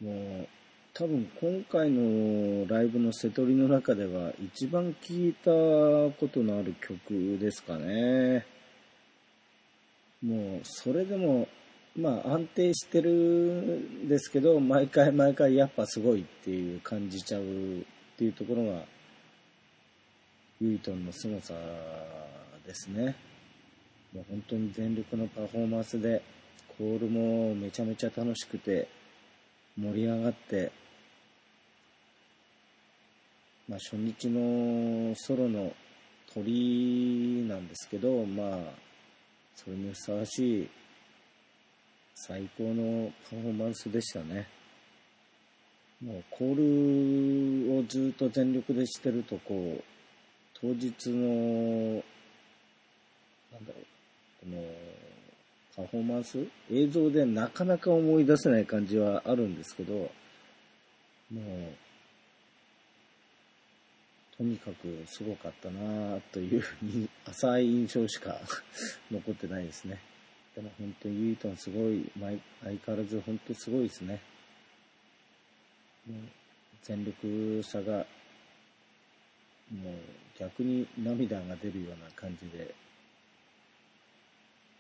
[0.02, 0.06] ン。
[0.06, 0.48] もう、
[0.94, 8.46] 多分今回のライブの瀬戸りの中では一番聴いたことのある曲ですかね。
[10.22, 11.48] もう、それでも、
[11.96, 17.44] まあ安定してるんですけど、毎回毎回やっぱすごいっていう感じちゃうっ
[18.16, 18.84] ていうところが、
[20.64, 21.52] ユイトンの凄さ
[22.66, 23.14] ですね。
[24.14, 26.22] もう本当に全力のパフォーマンスで、
[26.78, 28.88] コールもめちゃめちゃ楽しくて、
[29.76, 30.72] 盛り上がって、
[33.68, 35.74] まあ初日のソロの
[36.32, 38.58] 鳥なんですけど、まあ、
[39.54, 40.70] それにふさわしい
[42.14, 44.48] 最高のパフォーマンスでしたね。
[46.02, 49.93] もうコールをずっと全力でしてると、こう、
[50.60, 52.02] 当日の、
[53.52, 53.84] なんだろう、
[54.40, 54.62] この、
[55.76, 60.10] パフォーマンス映像でなかなか思い出せない感じはあるんですけど、も
[61.30, 61.40] う、
[64.36, 66.62] とにかくすごかったなという
[67.26, 68.40] 浅い印象しか
[69.10, 70.00] 残ってないですね。
[70.54, 72.30] でも本当にユートンすごい、相
[72.62, 74.20] 変わらず本当すごいですね。
[76.06, 76.20] もう
[76.82, 78.06] 全力さが、
[79.72, 79.94] もう
[80.38, 82.74] 逆に涙が出るような感じで、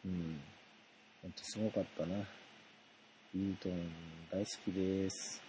[0.04, 0.40] うん、
[1.22, 2.16] 本当すごかったな。
[3.34, 3.72] ユートン
[4.30, 5.42] 大好きです。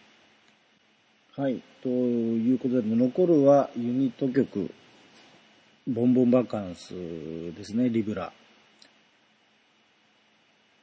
[1.35, 1.61] はい。
[1.81, 4.71] ということで、残るはユニット曲、
[5.87, 6.93] ボンボンバカンス
[7.53, 8.31] ですね、リブラ。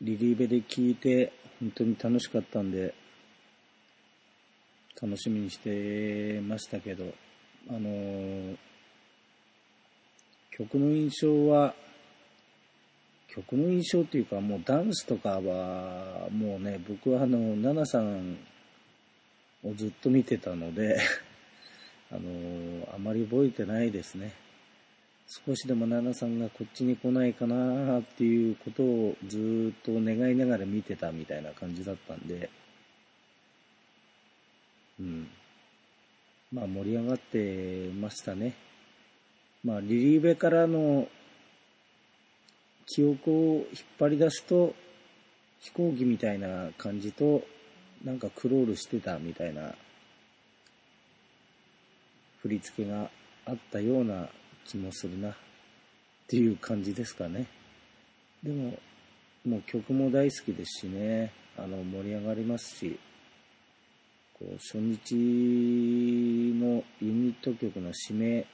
[0.01, 2.95] リリーベで聴いて、本当に楽しかったんで、
[5.01, 7.15] 楽しみにしてましたけど、
[7.69, 8.57] あのー、
[10.59, 11.75] 曲の印象は、
[13.29, 18.37] 曲の印象っていうか、もうダンスとかは、もうね、僕はあの、ナナさん
[19.65, 21.01] をずっと見てたので
[22.13, 24.33] あの、あまり覚えてないですね。
[25.47, 32.51] 少しでもナナさんがこっちに来ないかなっていうことをずっと願いながら見てたみたいな感じだったんで、
[35.01, 35.29] うん。
[36.53, 38.72] まあ盛り上がってましたね。
[39.65, 41.09] まあリリーベからの
[42.87, 43.65] 記憶を引っ
[43.99, 44.75] 張り出すと
[45.61, 47.43] 飛行機みたいな感じと
[48.05, 49.75] なんかクロールしてたみたいな
[52.43, 53.09] 振り付けが
[53.47, 54.29] あったような
[54.67, 55.35] 気もするなっ
[56.27, 57.47] ていう感じですかね。
[58.43, 58.79] でも、
[59.47, 62.99] もう曲も大好きですしね、あの盛り上がりますし、
[64.35, 65.15] こう初日
[66.59, 68.45] のユニット曲の指名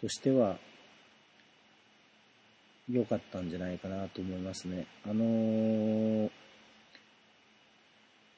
[0.00, 0.58] としては
[2.90, 4.86] 良かったんじゃないかなと思いますね。
[5.04, 6.30] あのー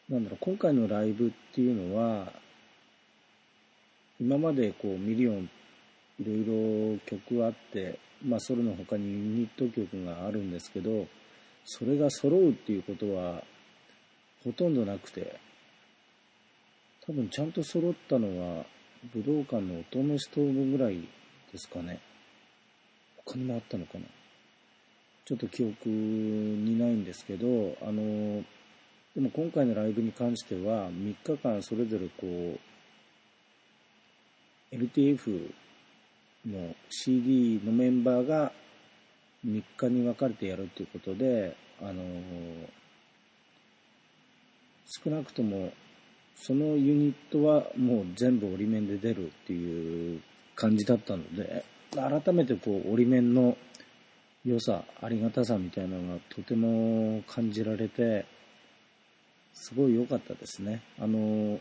[0.08, 2.32] なんだろう、今回のライブっていうのは、
[4.20, 5.50] 今までこうミリオン
[6.20, 11.06] いろいろ曲あって、まあソロの他にユニット曲があるんですけど、
[11.64, 13.42] それが揃うっていうことは
[14.44, 15.40] ほとんどなくて、
[17.04, 18.64] 多分ちゃんと揃ったのは
[19.12, 21.08] 武道館の乙女ストーブぐらい
[21.56, 21.98] ですかね。
[23.24, 24.04] 他にもあったのかな。
[25.24, 28.44] ちょっと記憶にないんですけど、あの、
[29.14, 32.58] でも今回のライブに関しては、3日間それぞれこう、
[34.70, 35.50] LTF
[36.46, 38.52] の CD のメンバーが
[39.46, 42.02] 3日に分かれてやるということで、あの
[45.04, 45.72] 少なくとも
[46.36, 50.20] そのユニットはもう全部折り面で出るっていう
[50.56, 53.56] 感じだったので、改めてこう折り面の
[54.44, 58.26] 良さ、ありがたさみたいなのがとても感じられて、
[59.52, 60.82] すごい良かったですね。
[60.98, 61.60] あの、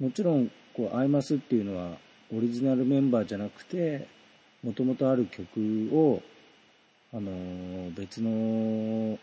[0.00, 1.98] もちろん、こう、アイマスっていうのは、
[2.34, 4.08] オリジナルメンバーじゃなくて、
[4.62, 6.22] もともとある曲を、
[7.14, 9.18] あの別の、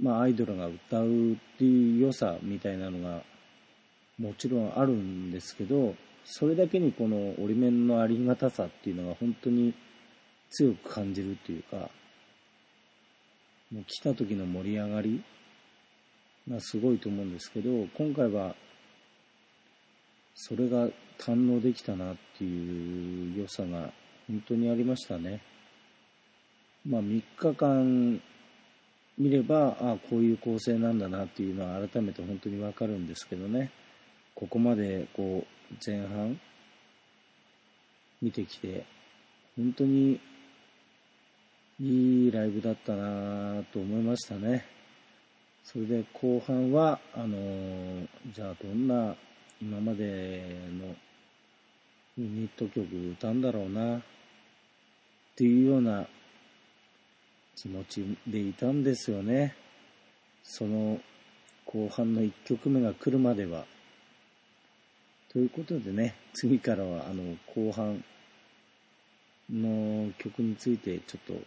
[0.00, 3.22] まあ、アイドルが歌うっていう良さみたいなのが
[4.18, 5.94] もちろんあるんですけど
[6.24, 9.74] それだけにこの折り面のありがたさっていうのが本当に
[10.50, 11.90] 強く感じるというか
[13.72, 15.22] もう来た時の盛り上がり
[16.50, 18.54] がすごいと思うんですけど今回は
[20.34, 23.92] それが堪能できたなっていう良さが
[24.26, 25.40] 本当にありましたね。
[26.86, 28.20] まあ3日間
[29.16, 33.70] 見れば、ああ、こういう構成なんだなっていうのは改めて本当にわかるんですけどね。
[34.34, 36.40] ここまでこう前半
[38.22, 38.84] 見てきて、
[39.56, 40.20] 本当に
[41.80, 44.64] いいライブだったなと思いましたね。
[45.64, 49.16] それで後半は、あのー、じゃあどんな
[49.60, 50.94] 今までの
[52.16, 54.00] ユニット曲歌うんだろうなっ
[55.36, 56.06] ていうような
[57.56, 59.56] 気持ちでいたんですよね。
[60.44, 61.00] その
[61.64, 63.64] 後半の1曲目が来るまでは。
[65.34, 68.04] ということでね、次からはあの後半
[69.52, 71.42] の曲についてちょっと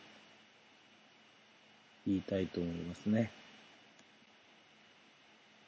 [2.05, 3.31] 言いたいと思いますね。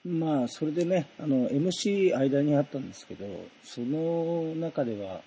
[0.04, 3.26] まあ、それでね、あの、MC 間にあったんですけど、
[3.64, 5.22] その中では、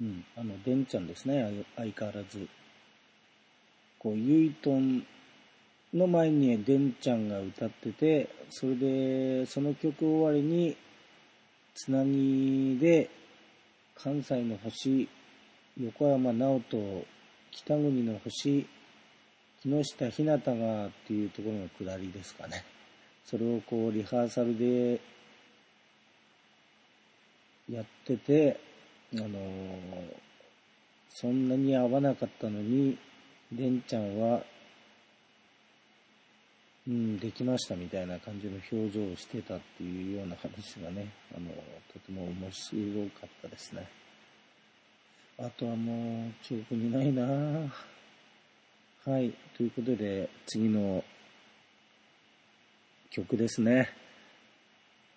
[0.00, 2.48] うん、あの、デンちゃんですね、相変わらず。
[3.98, 5.04] こう、ユイトン
[5.92, 10.74] の前にデンちゃんが歌ってて、それで、その曲終わりに、
[11.78, 13.08] つなぎで、
[13.94, 15.08] 関西の星、
[15.80, 17.06] 横山直人、
[17.52, 18.66] 北国の星、
[19.62, 22.64] 木下ひなたがっていうところの下りですかね。
[23.24, 25.00] それをこうリハーサルで
[27.70, 28.58] やってて、
[29.14, 29.30] あのー、
[31.10, 32.98] そんなに合わなかったのに、
[33.56, 34.42] レンちゃんは、
[36.88, 41.50] うん、できましたみたいな感じの表情をしてたっていうような話がね、あの、
[41.92, 43.86] とても面白かったですね。
[45.38, 47.24] あとはもう、記憶にないな
[49.04, 51.04] はい、ということで、次の
[53.10, 53.90] 曲ですね。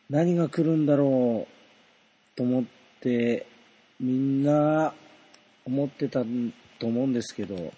[0.10, 2.66] 何が来るんだろうと思っ
[3.00, 3.48] て、
[3.98, 4.94] みんな
[5.66, 6.20] 思ってた
[6.80, 7.72] と思うんですけど、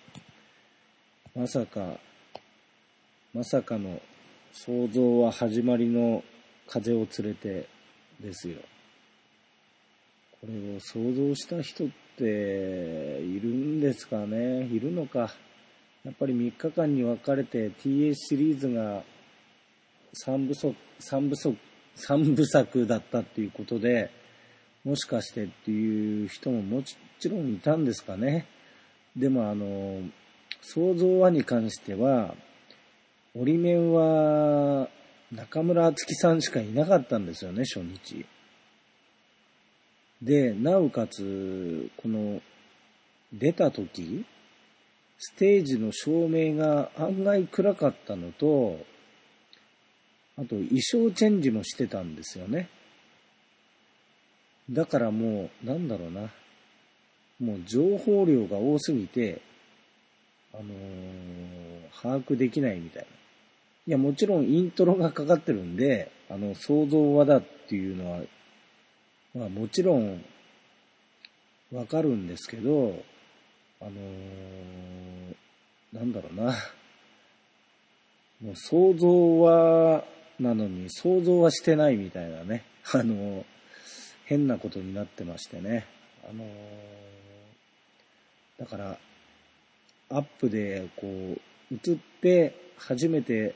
[1.36, 2.00] まさか、
[3.34, 4.00] まさかの
[4.52, 6.24] 想像は始まりの
[6.68, 7.68] 風を連れて
[8.22, 8.58] ですよ。
[10.40, 14.66] これを想像した人っているんですかね？
[14.66, 15.32] いるのか？
[16.04, 19.02] やっぱり3日間に分かれて TH シリーズが
[20.24, 21.58] 3部作、3部作、
[21.98, 24.12] 3部作だったっていうことで、
[24.84, 26.96] もしかしてっていう人ももち
[27.28, 28.46] ろんいたんですかね？
[29.16, 30.04] でもあの、
[30.62, 32.36] 創造はに関しては、
[33.36, 34.90] 折り面は
[35.32, 38.26] 中村敦樹さんしかいなかったんですよね、初日。
[40.22, 42.42] で、なおかつ、この、
[43.34, 44.26] 出た時、
[45.18, 48.86] ステージの照明が案外暗かったのと、
[50.38, 52.70] あと衣装チェンジもしてたんですよね。
[54.70, 56.32] だからもう、なんだろうな。
[57.40, 59.42] もう情報量が多すぎて、
[60.54, 63.23] あのー、把握できないみたいな。
[63.86, 68.22] いや、もちろんイントロがかかってるんで、あの、想像はだっていうのは、
[69.36, 70.24] まあもちろん、
[71.74, 73.04] わかるんですけど、
[73.82, 75.36] あのー、
[75.92, 76.54] なんだろうな。
[78.42, 80.06] もう想像は、
[80.40, 82.64] なのに想像はしてないみたいなね、
[82.94, 83.46] あの、
[84.26, 85.86] 変なことになってましてね。
[86.30, 86.46] あの
[88.58, 88.98] だから、
[90.10, 93.56] アップでこう、映って初めて、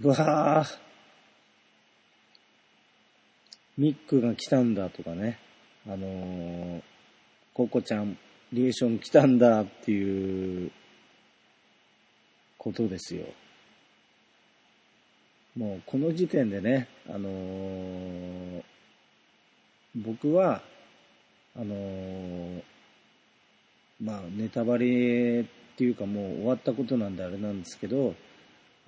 [0.00, 0.78] うわぁ、
[3.76, 5.40] ミックが来たんだとかね、
[5.88, 6.82] あのー、
[7.52, 8.16] ココちゃん、
[8.52, 10.70] リエーション来たんだっていう
[12.58, 13.24] ことですよ。
[15.56, 18.62] もうこの時点でね、あのー、
[19.96, 20.62] 僕は、
[21.56, 22.62] あのー、
[24.00, 25.44] まあ、ネタバレっ
[25.76, 28.14] ていうかもう終わったことなんであれなんですけど、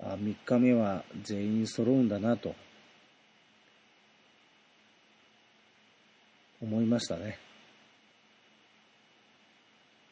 [0.03, 2.55] あ3日目は全員揃うんだなと、
[6.61, 7.39] 思いましたね。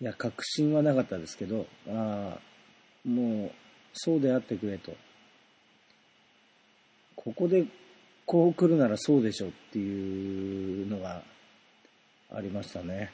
[0.01, 3.51] いや、確信はなかったですけど、ああ、もう、
[3.93, 4.95] そうであってくれと。
[7.15, 7.65] ここで
[8.25, 11.21] こう来るならそうでしょっていうのが
[12.31, 13.11] ありましたね。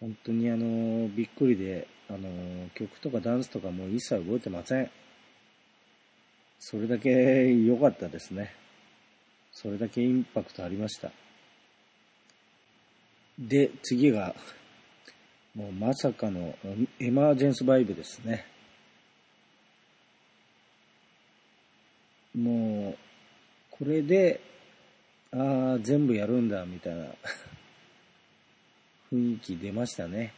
[0.00, 4.90] 本当にあの、びっくりで、あの、曲とかダンスとかもう一切覚えてません。
[6.58, 7.10] それだけ
[7.64, 8.54] 良かったですね。
[9.52, 11.12] それだけインパクトありました。
[13.38, 14.34] で、次が、
[15.54, 16.56] もうまさかの
[16.98, 18.46] エマージェンスバイブですね。
[22.34, 22.98] もう、
[23.70, 24.40] これで、
[25.32, 27.06] ああ、全部やるんだ、みたいな
[29.12, 30.32] 雰囲気出ましたね。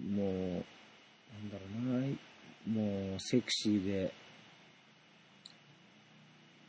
[0.00, 4.12] もう、なんだろうな、もうセクシーで、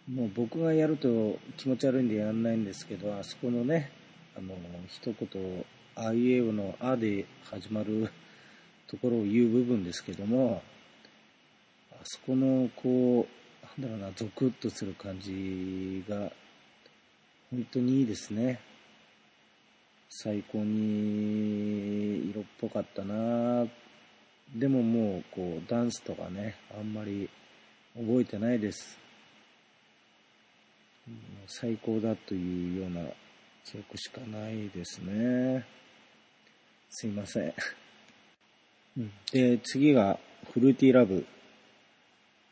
[0.09, 3.91] もう僕がやると気持ち悪いんでやんないんですけど、あそこのね、
[4.37, 4.55] あの、
[4.87, 5.65] 一言、
[5.95, 8.11] あいうえおのあで始まる
[8.87, 10.61] ところを言う部分ですけども、
[11.91, 16.31] あそこのこう、なんだろうな、ゾクッとする感じが、
[17.49, 18.59] 本当にいいですね。
[20.09, 23.67] 最高に色っぽかったな。
[24.55, 27.29] でももうこうダンスとかねあんまり
[27.95, 28.97] 覚えてないです。
[31.47, 33.01] 最高だというような
[33.63, 35.65] 記憶しかないですね。
[36.89, 37.53] すいません。
[39.31, 40.19] で次が
[40.53, 41.25] フルーティーラブ。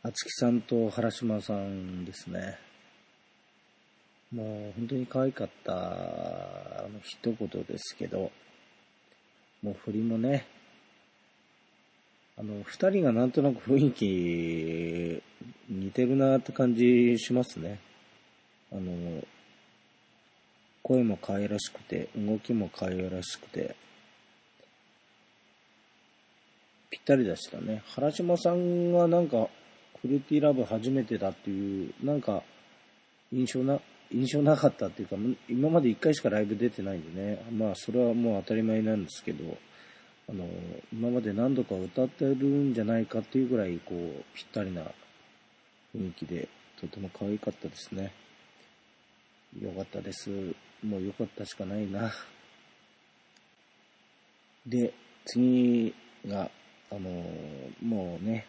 [0.03, 2.59] あつきさんと原島さんですね
[4.31, 8.31] もう本当に可愛かったあの一言ですけど、
[9.61, 10.45] もう振りもね、
[12.37, 15.23] あの、二人がなんとなく雰囲気
[15.69, 17.79] 似てるなって感じしますね。
[18.71, 19.23] あの、
[20.83, 23.75] 声も可愛らしくて、動きも可愛らしくて、
[26.89, 27.83] ぴったりでしたね。
[27.87, 29.47] 原島さんがなんか、
[30.01, 32.43] フルティーラブ初めてだっていう、なんか、
[33.31, 33.79] 印象な、
[34.11, 35.15] 印象なかったっていうか、
[35.49, 39.57] 今まで1回しかライブ出てないんでね、まあそれはもう当たり前なんですけど、
[40.27, 40.47] あの、
[40.91, 44.83] 今まで何度か歌ってるんじゃないかっていうぐらい、こう、ぴったりな
[45.95, 46.47] 雰囲気で、
[46.79, 48.11] とても可愛かったですね。
[49.61, 50.29] よかったです。
[50.83, 52.11] もうよかったしかないな。
[54.65, 54.93] で、
[55.25, 55.93] 次
[56.27, 56.49] が、
[56.91, 57.23] あの、
[57.83, 58.47] もうね、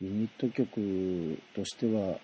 [0.00, 2.18] ユニット曲としては、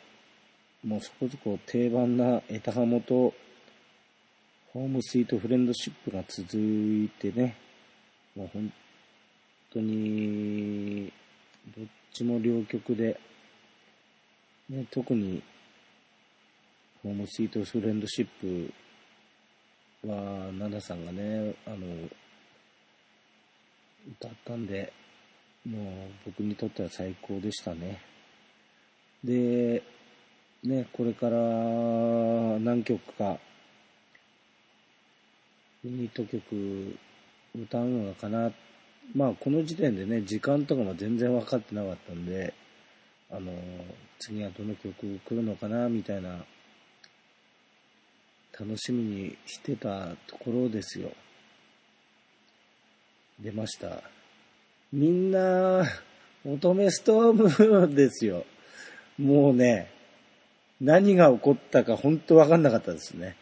[0.87, 3.35] もうそこそこ定番なエタハモと
[4.73, 7.57] ホームスイートフレンドシップが続いてね、
[8.37, 8.73] もう本
[9.73, 11.13] 当に
[11.77, 13.19] どっちも両極で、
[14.71, 15.43] ね、特に
[17.03, 21.77] ホームスイートフレンドシップは、ナナさんがね、あの、
[24.21, 24.93] 歌ったんで、
[25.69, 25.83] もう
[26.27, 28.01] 僕にとっては最高でしたね。
[29.25, 29.83] で、
[30.67, 31.39] ね、これから
[32.59, 33.39] 何曲か、
[35.85, 36.97] ユニット曲
[37.55, 38.51] 歌うのかな。
[39.15, 42.53] まあ、この時点でね、時間とかも全然分かってなかったんで、
[43.31, 43.53] あの、
[44.19, 46.45] 次はどの曲来るのかな、みたいな、
[48.59, 51.13] 楽しみにしてたところですよ。
[53.39, 54.03] 出ました。
[54.93, 55.85] みんな、
[56.45, 58.45] 乙女ストームですよ。
[59.19, 59.96] もうね、
[60.81, 63.37] 何が起こったか本当分かんなかったですね。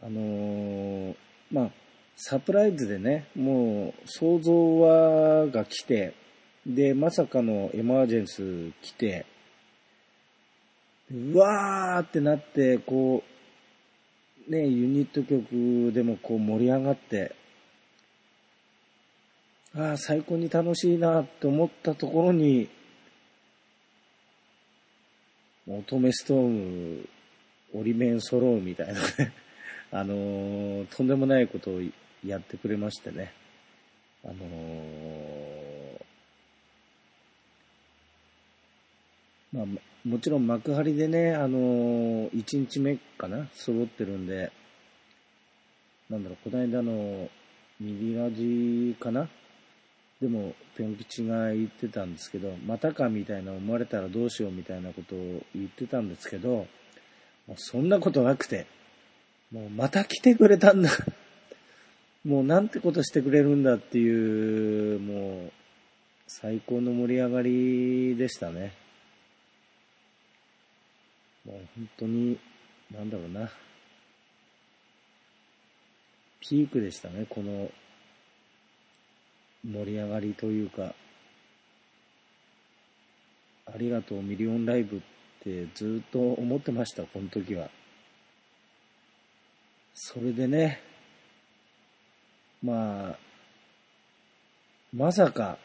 [0.00, 1.14] あのー、
[1.50, 1.70] まあ、
[2.16, 6.14] サプライズでね、もう想像はが来て、
[6.66, 9.26] で、まさかのエマージェンス来て、
[11.10, 13.22] うわーってなって、こ
[14.48, 17.34] う、ね、ユニット曲でもこう盛り上がって、
[19.74, 22.68] ああ、最高に楽しいなって思ったところに、
[25.68, 27.08] 乙女ストーム、
[27.72, 29.32] 折り面揃うみたいなね
[29.92, 31.80] あのー、とんでもないことを
[32.26, 33.32] やってくれましてね。
[34.24, 44.50] あのー、まあ、もちろん幕張でね、あのー、1日目かな、揃ってるんで、
[46.08, 47.28] なんだろう、この間の
[47.78, 49.28] ミリラジかな
[50.22, 56.68] でも、ぴょん吉が言ってたんですけど、またかみたいな思われたらどうしようみたいなことを言ってたんですけど、
[57.48, 58.68] もうそんなことなくて、
[59.50, 60.90] もうまた来てくれたんだ。
[62.24, 65.52] もうなんてことしてくれるんだっていう、もう、
[66.28, 68.74] 最高の盛り上がりでしたね。
[71.44, 72.38] もう本当に、
[72.92, 73.50] なんだろうな。
[76.38, 77.72] ピークでしたね、この
[79.64, 80.94] 盛り上がりというか、
[83.66, 85.00] ありがとうミリオンライブっ
[85.42, 87.70] てずっと思ってました、この時は。
[89.94, 90.80] それでね、
[92.62, 93.18] まあ、
[94.92, 95.58] まさか、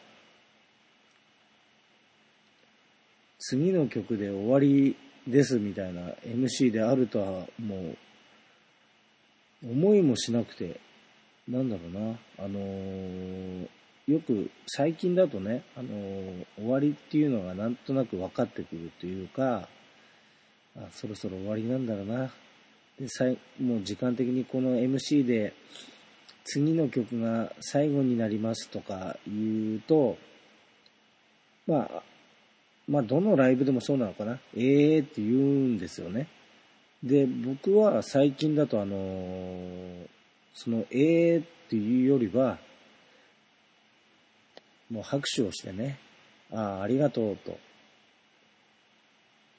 [3.38, 4.96] 次の曲で終わり
[5.26, 7.76] ですみたいな MC であるとはも
[9.62, 10.80] う思いもしなくて、
[11.46, 13.68] なんだろうな、あのー、
[14.08, 19.68] よく最近だとね、あのー、終わりっていうのがなんとなく分かってくるというか、
[20.76, 22.30] あそろそろ終わりなんだろうな。
[22.98, 25.52] で、さいもう時間的にこの MC で
[26.44, 30.16] 次の曲が最後になりますとか言うと、
[31.66, 32.02] まあ、
[32.88, 34.38] まあ、どのライブでもそうなのかな。
[34.56, 36.28] ええー、って言うんですよね。
[37.02, 40.06] で、僕は最近だとあのー、
[40.54, 42.58] そのええー、っていうよりは、
[44.90, 45.98] もう拍手をしてね、
[46.52, 47.58] ああ、ありがとうと、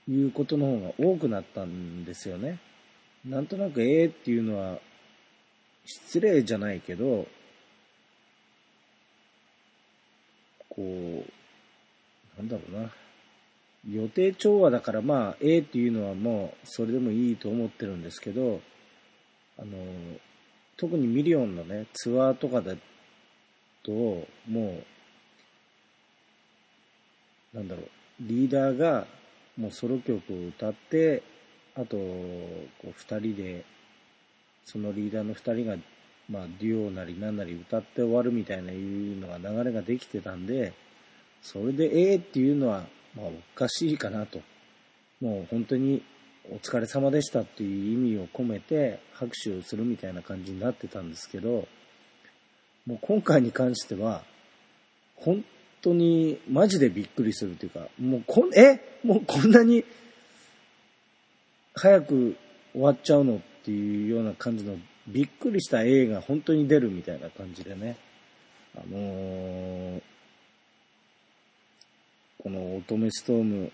[0.07, 2.59] いうことの方が多くなったんですよね。
[3.25, 4.79] なんとなくええ、っていうのは、
[5.85, 7.27] 失礼じゃないけど、
[10.69, 11.25] こ
[12.37, 12.91] う、なんだろうな。
[13.89, 18.61] 予定調和だからまあ A っていうのはもうそれでもいいと思ってるんですけど、
[19.57, 19.67] あの、
[20.77, 22.75] 特にミリオンのね、ツアーとかだ
[23.83, 24.83] と、もう、
[27.53, 27.85] なんだろう、
[28.21, 29.07] リーダーが
[29.57, 31.23] もうソロ曲を歌って、
[31.75, 32.03] あと、こ
[32.85, 33.65] う二人で、
[34.65, 35.77] そのリーダーの二人が、
[36.29, 40.73] まあ、デュオなり何なり歌って終わるみたいないうのが流れができてたんで、
[41.41, 42.85] それでええっていうのは、
[43.15, 44.41] まあ、おかしいかなと。
[45.21, 46.01] もう本当に
[46.51, 51.67] お疲れ様でしたっていう意味を込めて拍手をするみたいな感じになってたんですけど、
[52.85, 54.23] もう今回に関しては、
[55.15, 55.43] 本
[55.81, 58.81] 当にマジでびっくりするというか、もうこん、え？
[59.03, 59.85] もうこんなに
[61.75, 62.35] 早く
[62.73, 64.75] 終わっちゃうのっていうような感じの
[65.07, 67.97] びっくりした映が本当に出るみたいな感じでね、
[68.75, 70.01] あのー
[72.41, 73.69] この乙女ストーム、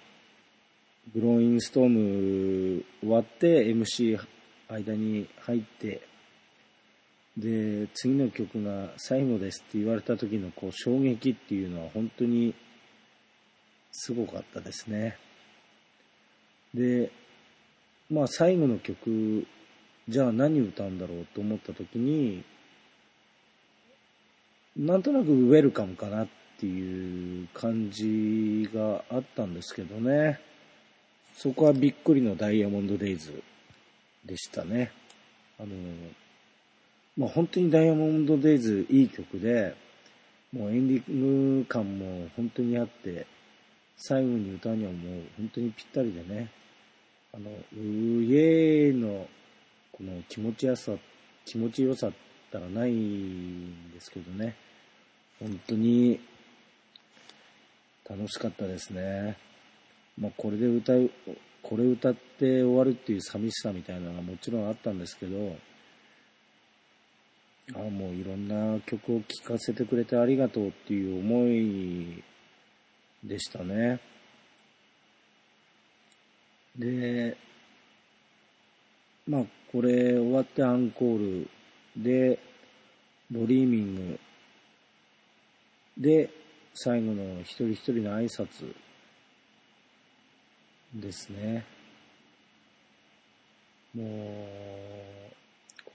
[1.13, 4.19] グローインストーム終わって MC
[4.67, 6.01] 間に入って、
[7.37, 12.53] で、次の曲が最後ですって言われた時のこう衝撃っていうのは本当に
[13.91, 15.17] すごかったですね。
[16.73, 17.11] で、
[18.09, 19.45] まあ最後の曲、
[20.07, 22.43] じゃあ何歌うんだろうと思った時に、
[24.77, 26.27] なんとなくウェルカムかなっ
[26.59, 30.39] ていう感じがあったんですけどね。
[31.35, 33.43] そこはびっくりのダイヤモンドデイズ
[34.25, 34.91] でしたね。
[35.59, 35.69] あの、
[37.17, 39.73] まあ、本当にダイヤモンドデイズいい曲で、
[40.51, 43.25] もうエンディング感も本当にあって、
[43.97, 46.49] 最後に歌にはもう本当にぴったりでね、
[47.33, 49.27] あの、うえーの
[49.93, 50.91] この気持ちよさ、
[51.45, 52.11] 気持ちよさっ
[52.51, 54.55] たらないんですけどね、
[55.39, 56.19] 本当に
[58.09, 59.37] 楽しかったですね。
[60.17, 61.09] まあ、これで歌う、
[61.61, 65.55] これ歌って終わるっていう寂しさみたいなのはもちろんあったんですけど、
[67.73, 72.23] あもういろんな曲を聴かせてくれてありがとうっていう思い
[73.23, 73.99] でしたね。
[76.77, 77.37] で、
[79.27, 81.49] まあ、これ終わってアンコール
[81.97, 82.37] で、
[83.31, 84.19] Dreaming
[85.97, 86.29] で、
[86.75, 88.75] 最後の一人一人の挨拶
[90.93, 91.65] ですね。
[93.95, 95.24] もう、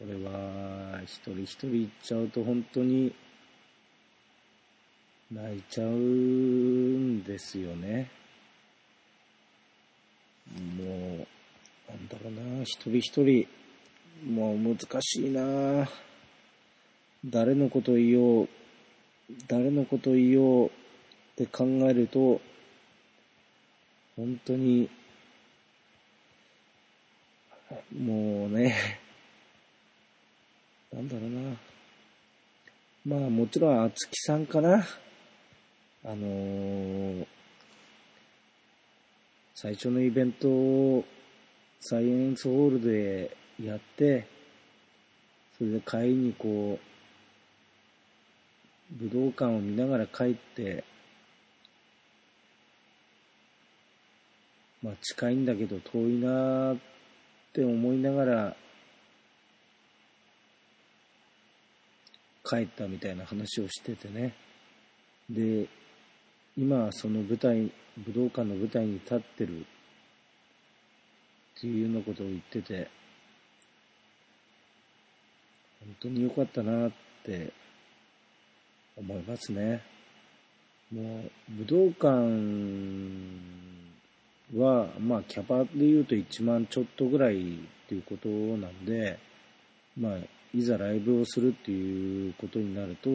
[0.01, 3.14] これは一人一人言っちゃうと本当に
[5.30, 8.11] 泣いちゃうんですよね。
[10.78, 13.46] もう、なんだろうな、一人一人、
[14.26, 15.86] もう難しいな
[17.26, 18.48] 誰のこと言おう、
[19.48, 20.70] 誰のこと言おうっ
[21.36, 22.40] て考えると、
[24.16, 24.88] 本当に、
[27.94, 28.74] もうね、
[30.93, 31.57] なんだろうな。
[33.07, 34.84] まあもちろん、あつきさんかな。
[36.05, 37.26] あのー、
[39.55, 41.05] 最初のイベントを
[41.78, 44.26] サイエンスホールでやって、
[45.57, 46.80] それで帰りにこ
[48.93, 50.82] う、武道館を見ながら帰って、
[54.82, 56.78] まあ近いんだけど遠いなーっ
[57.53, 58.57] て思いながら
[62.51, 64.34] 帰ったみたいな話をしててね。
[65.30, 65.68] で、
[66.59, 69.64] 今その舞台、武道館の舞台に立ってるっ
[71.61, 72.90] ていうようなことを言ってて、
[75.78, 76.92] 本当に良かったなっ
[77.24, 77.53] て
[78.96, 79.82] 思いますね。
[80.92, 82.09] もう、武道館
[84.59, 87.38] は、まあ、キャパで言うと1万ちょっとぐらいっ
[87.88, 89.20] ていうことなんで、
[89.96, 90.18] まあ、
[90.55, 93.11] いざライブをするっていうことになると、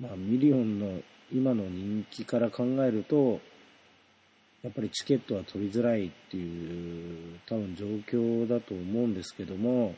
[0.00, 1.00] まあ、ミリオンの
[1.32, 3.40] 今の人気から考えると、
[4.62, 9.94] やっぱりチケットは取りづらいっていう多分状況だと思うんですけども、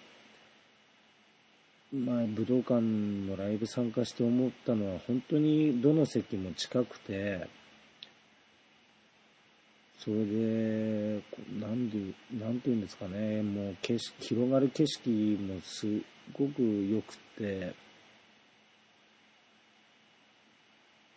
[1.92, 7.48] まあ、武道館のライブ参加して思ったのは本当にどの席も近くて、
[9.98, 11.22] それで、
[11.58, 15.10] なんで、なんて言うんですかね、もう景色、広がる景色
[15.42, 15.86] もす
[16.32, 17.74] ごく良くて、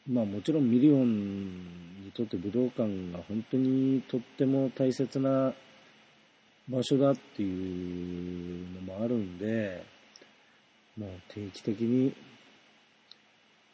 [0.08, 5.54] まあもちろんミリオンにとって武道館が本当にとっても大切な
[6.68, 9.84] 場所だっていうのもあるんで、
[10.98, 12.14] もう定期的に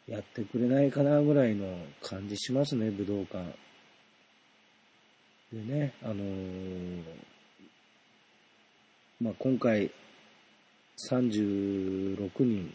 [0.06, 1.66] やってくれないかなぐらいの
[2.02, 3.56] 感じしますね、武道館。
[5.52, 7.02] でね、あのー、
[9.20, 9.90] まあ、今回
[10.98, 12.74] 36人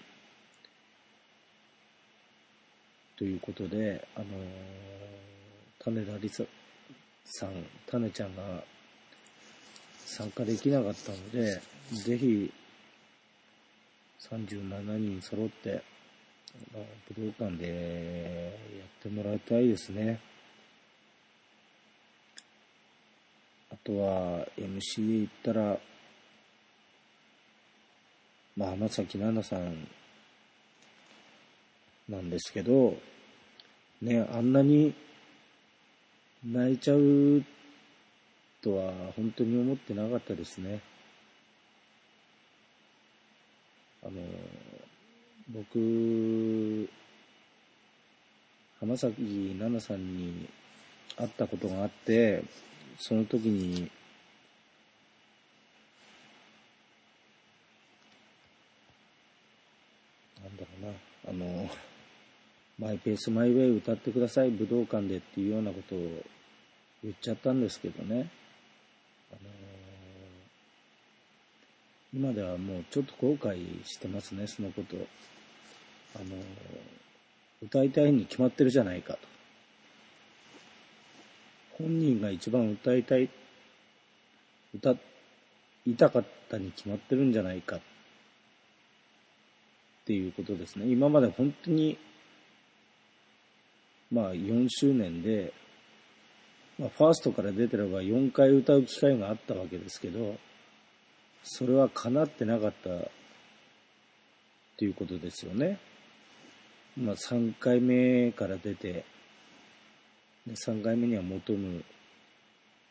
[3.17, 4.25] ということで、あの、
[5.79, 6.43] 種田りさ
[7.25, 7.49] さん、
[7.85, 8.63] 種ちゃんが
[10.05, 11.61] 参加できなかったので、
[11.91, 12.51] ぜひ
[14.19, 15.83] 37人揃って、
[16.73, 20.19] まあ、武道館でやってもらいたいですね。
[23.69, 25.77] あとは MC 行ったら、
[28.55, 29.87] まあ、浜崎奈々さん
[32.09, 32.95] なんですけど、
[34.01, 34.93] ね、あんなに
[36.45, 37.43] 泣いちゃう
[38.61, 40.81] とは本当に思ってなかったですね。
[44.03, 44.21] あの、
[45.49, 46.89] 僕、
[48.79, 50.49] 浜崎奈々さんに
[51.15, 52.43] 会ったことがあって、
[52.99, 53.89] その時に、
[60.43, 60.85] なんだろう
[61.22, 61.69] な、の、
[62.79, 65.99] マイペースマイウェイ歌ってください、武道館でっていうようなことを
[67.03, 68.29] 言っちゃったんですけどね。
[69.31, 69.39] あの
[72.13, 74.95] 今ではもうちょっと後悔してますね、そのこと。
[76.15, 76.25] あの、
[77.63, 79.19] 歌いたいに決まってるじゃないかと。
[81.79, 83.29] 本人が一番歌いたい、
[84.75, 84.95] 歌
[85.87, 87.81] いたかったに決まってるんじゃないかっ
[90.05, 90.85] ていうことですね。
[90.87, 91.97] 今まで本当に、
[94.11, 95.53] まあ4周年で、
[96.79, 100.37] まあ、ファーストから出てれば4回歌う機会があったわけですけど、
[101.43, 102.93] それは叶ってなかったっ
[104.77, 105.79] ていうことですよね。
[106.97, 109.05] まあ、3回目から出て、
[110.47, 111.83] で3回目には求む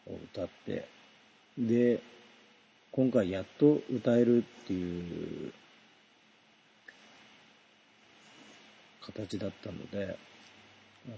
[0.07, 0.89] を歌って、
[1.59, 2.01] で、
[2.93, 5.53] 今回やっと歌えるっていう
[9.05, 10.17] 形だったので、
[11.07, 11.17] あの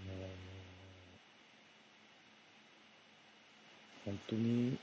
[4.04, 4.78] 本当に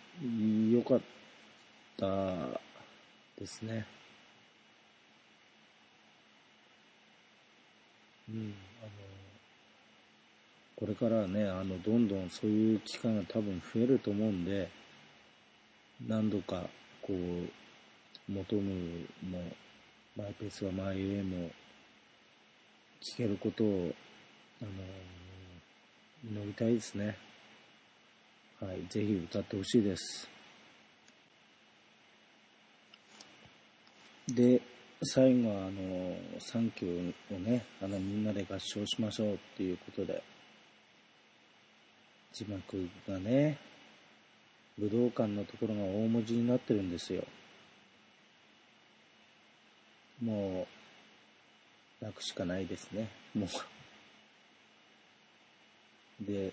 [0.73, 0.99] 良かっ
[1.97, 2.61] た。
[3.41, 3.85] ですね。
[8.29, 8.89] うん、あの、
[10.75, 14.69] これからね、あの、どんどんそういう期間が多分増えると思うんで、
[16.07, 16.69] 何度か、
[17.01, 19.39] こう、求むも、
[20.15, 21.49] マイペースはマイウェイも、
[23.01, 23.93] 聞けることを、
[24.61, 24.71] あの、
[26.23, 27.17] 祈りたいですね。
[28.59, 30.29] はい、ぜひ歌ってほしいです。
[34.27, 34.61] で、
[35.01, 40.21] 最後は、あの、サンキューをね、あの、みんなで合唱しましょうっていうことで、
[42.33, 43.57] 字幕がね、
[44.77, 47.23] 武道館のところが大文字になってるんですよ。
[50.21, 50.80] もう、
[52.01, 53.09] 泣くしかないですね。
[53.35, 53.49] もう。
[56.25, 56.51] で、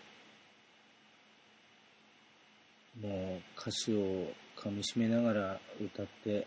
[3.01, 6.47] もう歌詞をかみしめながら歌って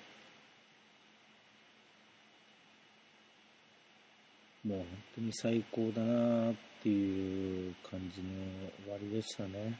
[4.65, 8.27] もう本当に最高だなっていう感じの
[8.83, 9.79] 終わりでしたね。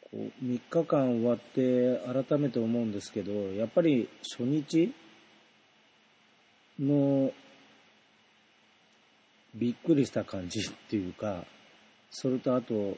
[0.00, 4.92] こう3日間終わって改めて思うんですけど、やっぱり初日
[6.80, 7.32] の
[9.54, 11.44] びっくりした感じっていうか、
[12.10, 12.96] それとあと、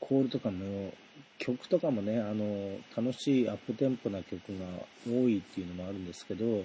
[0.00, 0.92] コールとかも
[1.38, 4.66] 曲とかもね、あの、楽しいアップテンポな曲が
[5.06, 6.64] 多いっていうのもあるんですけど、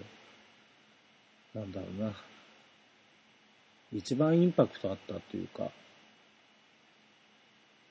[1.54, 2.14] なんだろうな。
[3.94, 5.72] 一番インパクトあったというか、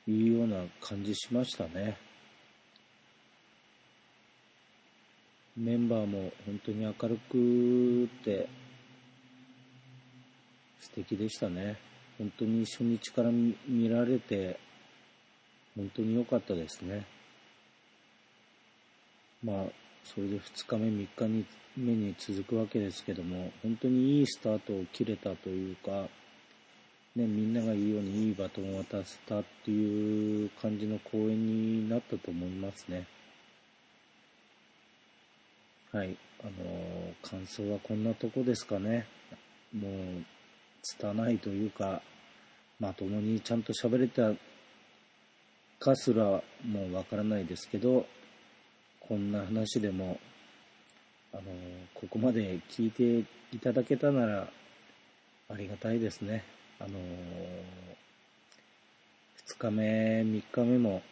[0.06, 1.96] いうような感じしましたね。
[5.56, 8.48] メンバーも本当に明るくて
[10.80, 11.76] 素敵でしたね。
[12.18, 14.58] 本当に初日から見られて
[15.76, 17.06] 本当に良かったですね。
[19.42, 19.66] まあ、
[20.04, 21.46] それで2日目、3日に
[21.76, 26.08] 目に続くわけですけども、本当にいいスタートを切れたというか、
[27.14, 33.06] ね、みんなが言うようにいいバトンを渡せたっていう感じの公演になったと思いますね。
[35.94, 36.16] はい。
[36.42, 39.06] あのー、感想はこんなとこですかね。
[39.72, 39.92] もう、
[40.82, 42.02] 拙いというか、
[42.80, 44.32] まともにちゃんと喋れた
[45.78, 48.06] かすらもうわからないですけど、
[48.98, 50.18] こんな話でも、
[51.32, 51.46] あのー、
[51.94, 53.24] ここまで聞いて
[53.54, 54.48] いただけたなら、
[55.48, 56.42] ありがたいですね。
[56.80, 57.02] あのー、
[59.46, 61.02] 2日目、3日目も、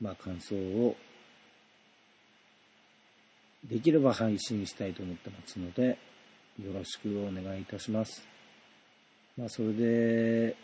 [0.00, 0.96] まあ感想を
[3.64, 5.98] できれば配信したいと思ってますので、
[6.62, 8.26] よろしくお願いいたします。
[9.36, 10.56] まあ、それで、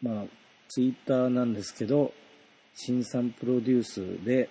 [0.00, 0.24] まあ、
[0.68, 2.12] ツイッターなんですけど、
[2.74, 4.48] 新さんプロデュースで、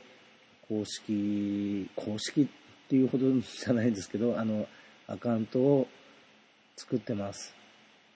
[0.67, 2.47] 公式、公式っ
[2.87, 4.67] ていうほどじゃないですけど、あの、
[5.07, 5.87] アカウントを
[6.77, 7.53] 作ってます。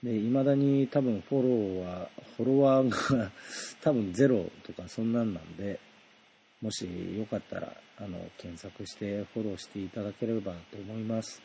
[0.02, 3.30] で、未だに多分フォローは、フォロワーが
[3.82, 5.80] 多分ゼロとかそんなんなんで、
[6.66, 6.84] もし
[7.16, 11.40] よかったら、あの、検索してフォローしていただければと思います。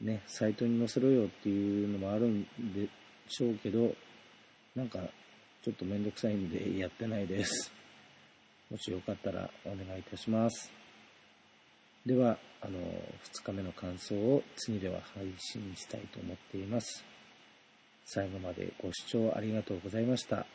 [0.00, 2.88] ね、サイトに載せろよっていうのもあるんで
[3.28, 3.92] しょうけど、
[4.76, 5.00] なんか、
[5.64, 7.72] ちょっとめんどくさいんでやってないです。
[8.70, 10.70] もしよかったらお願いいたします。
[12.06, 17.04] では、あの、2日目の感想を次では配信したいと思っています。
[18.04, 20.46] 最後までご視聴ありがとうございました。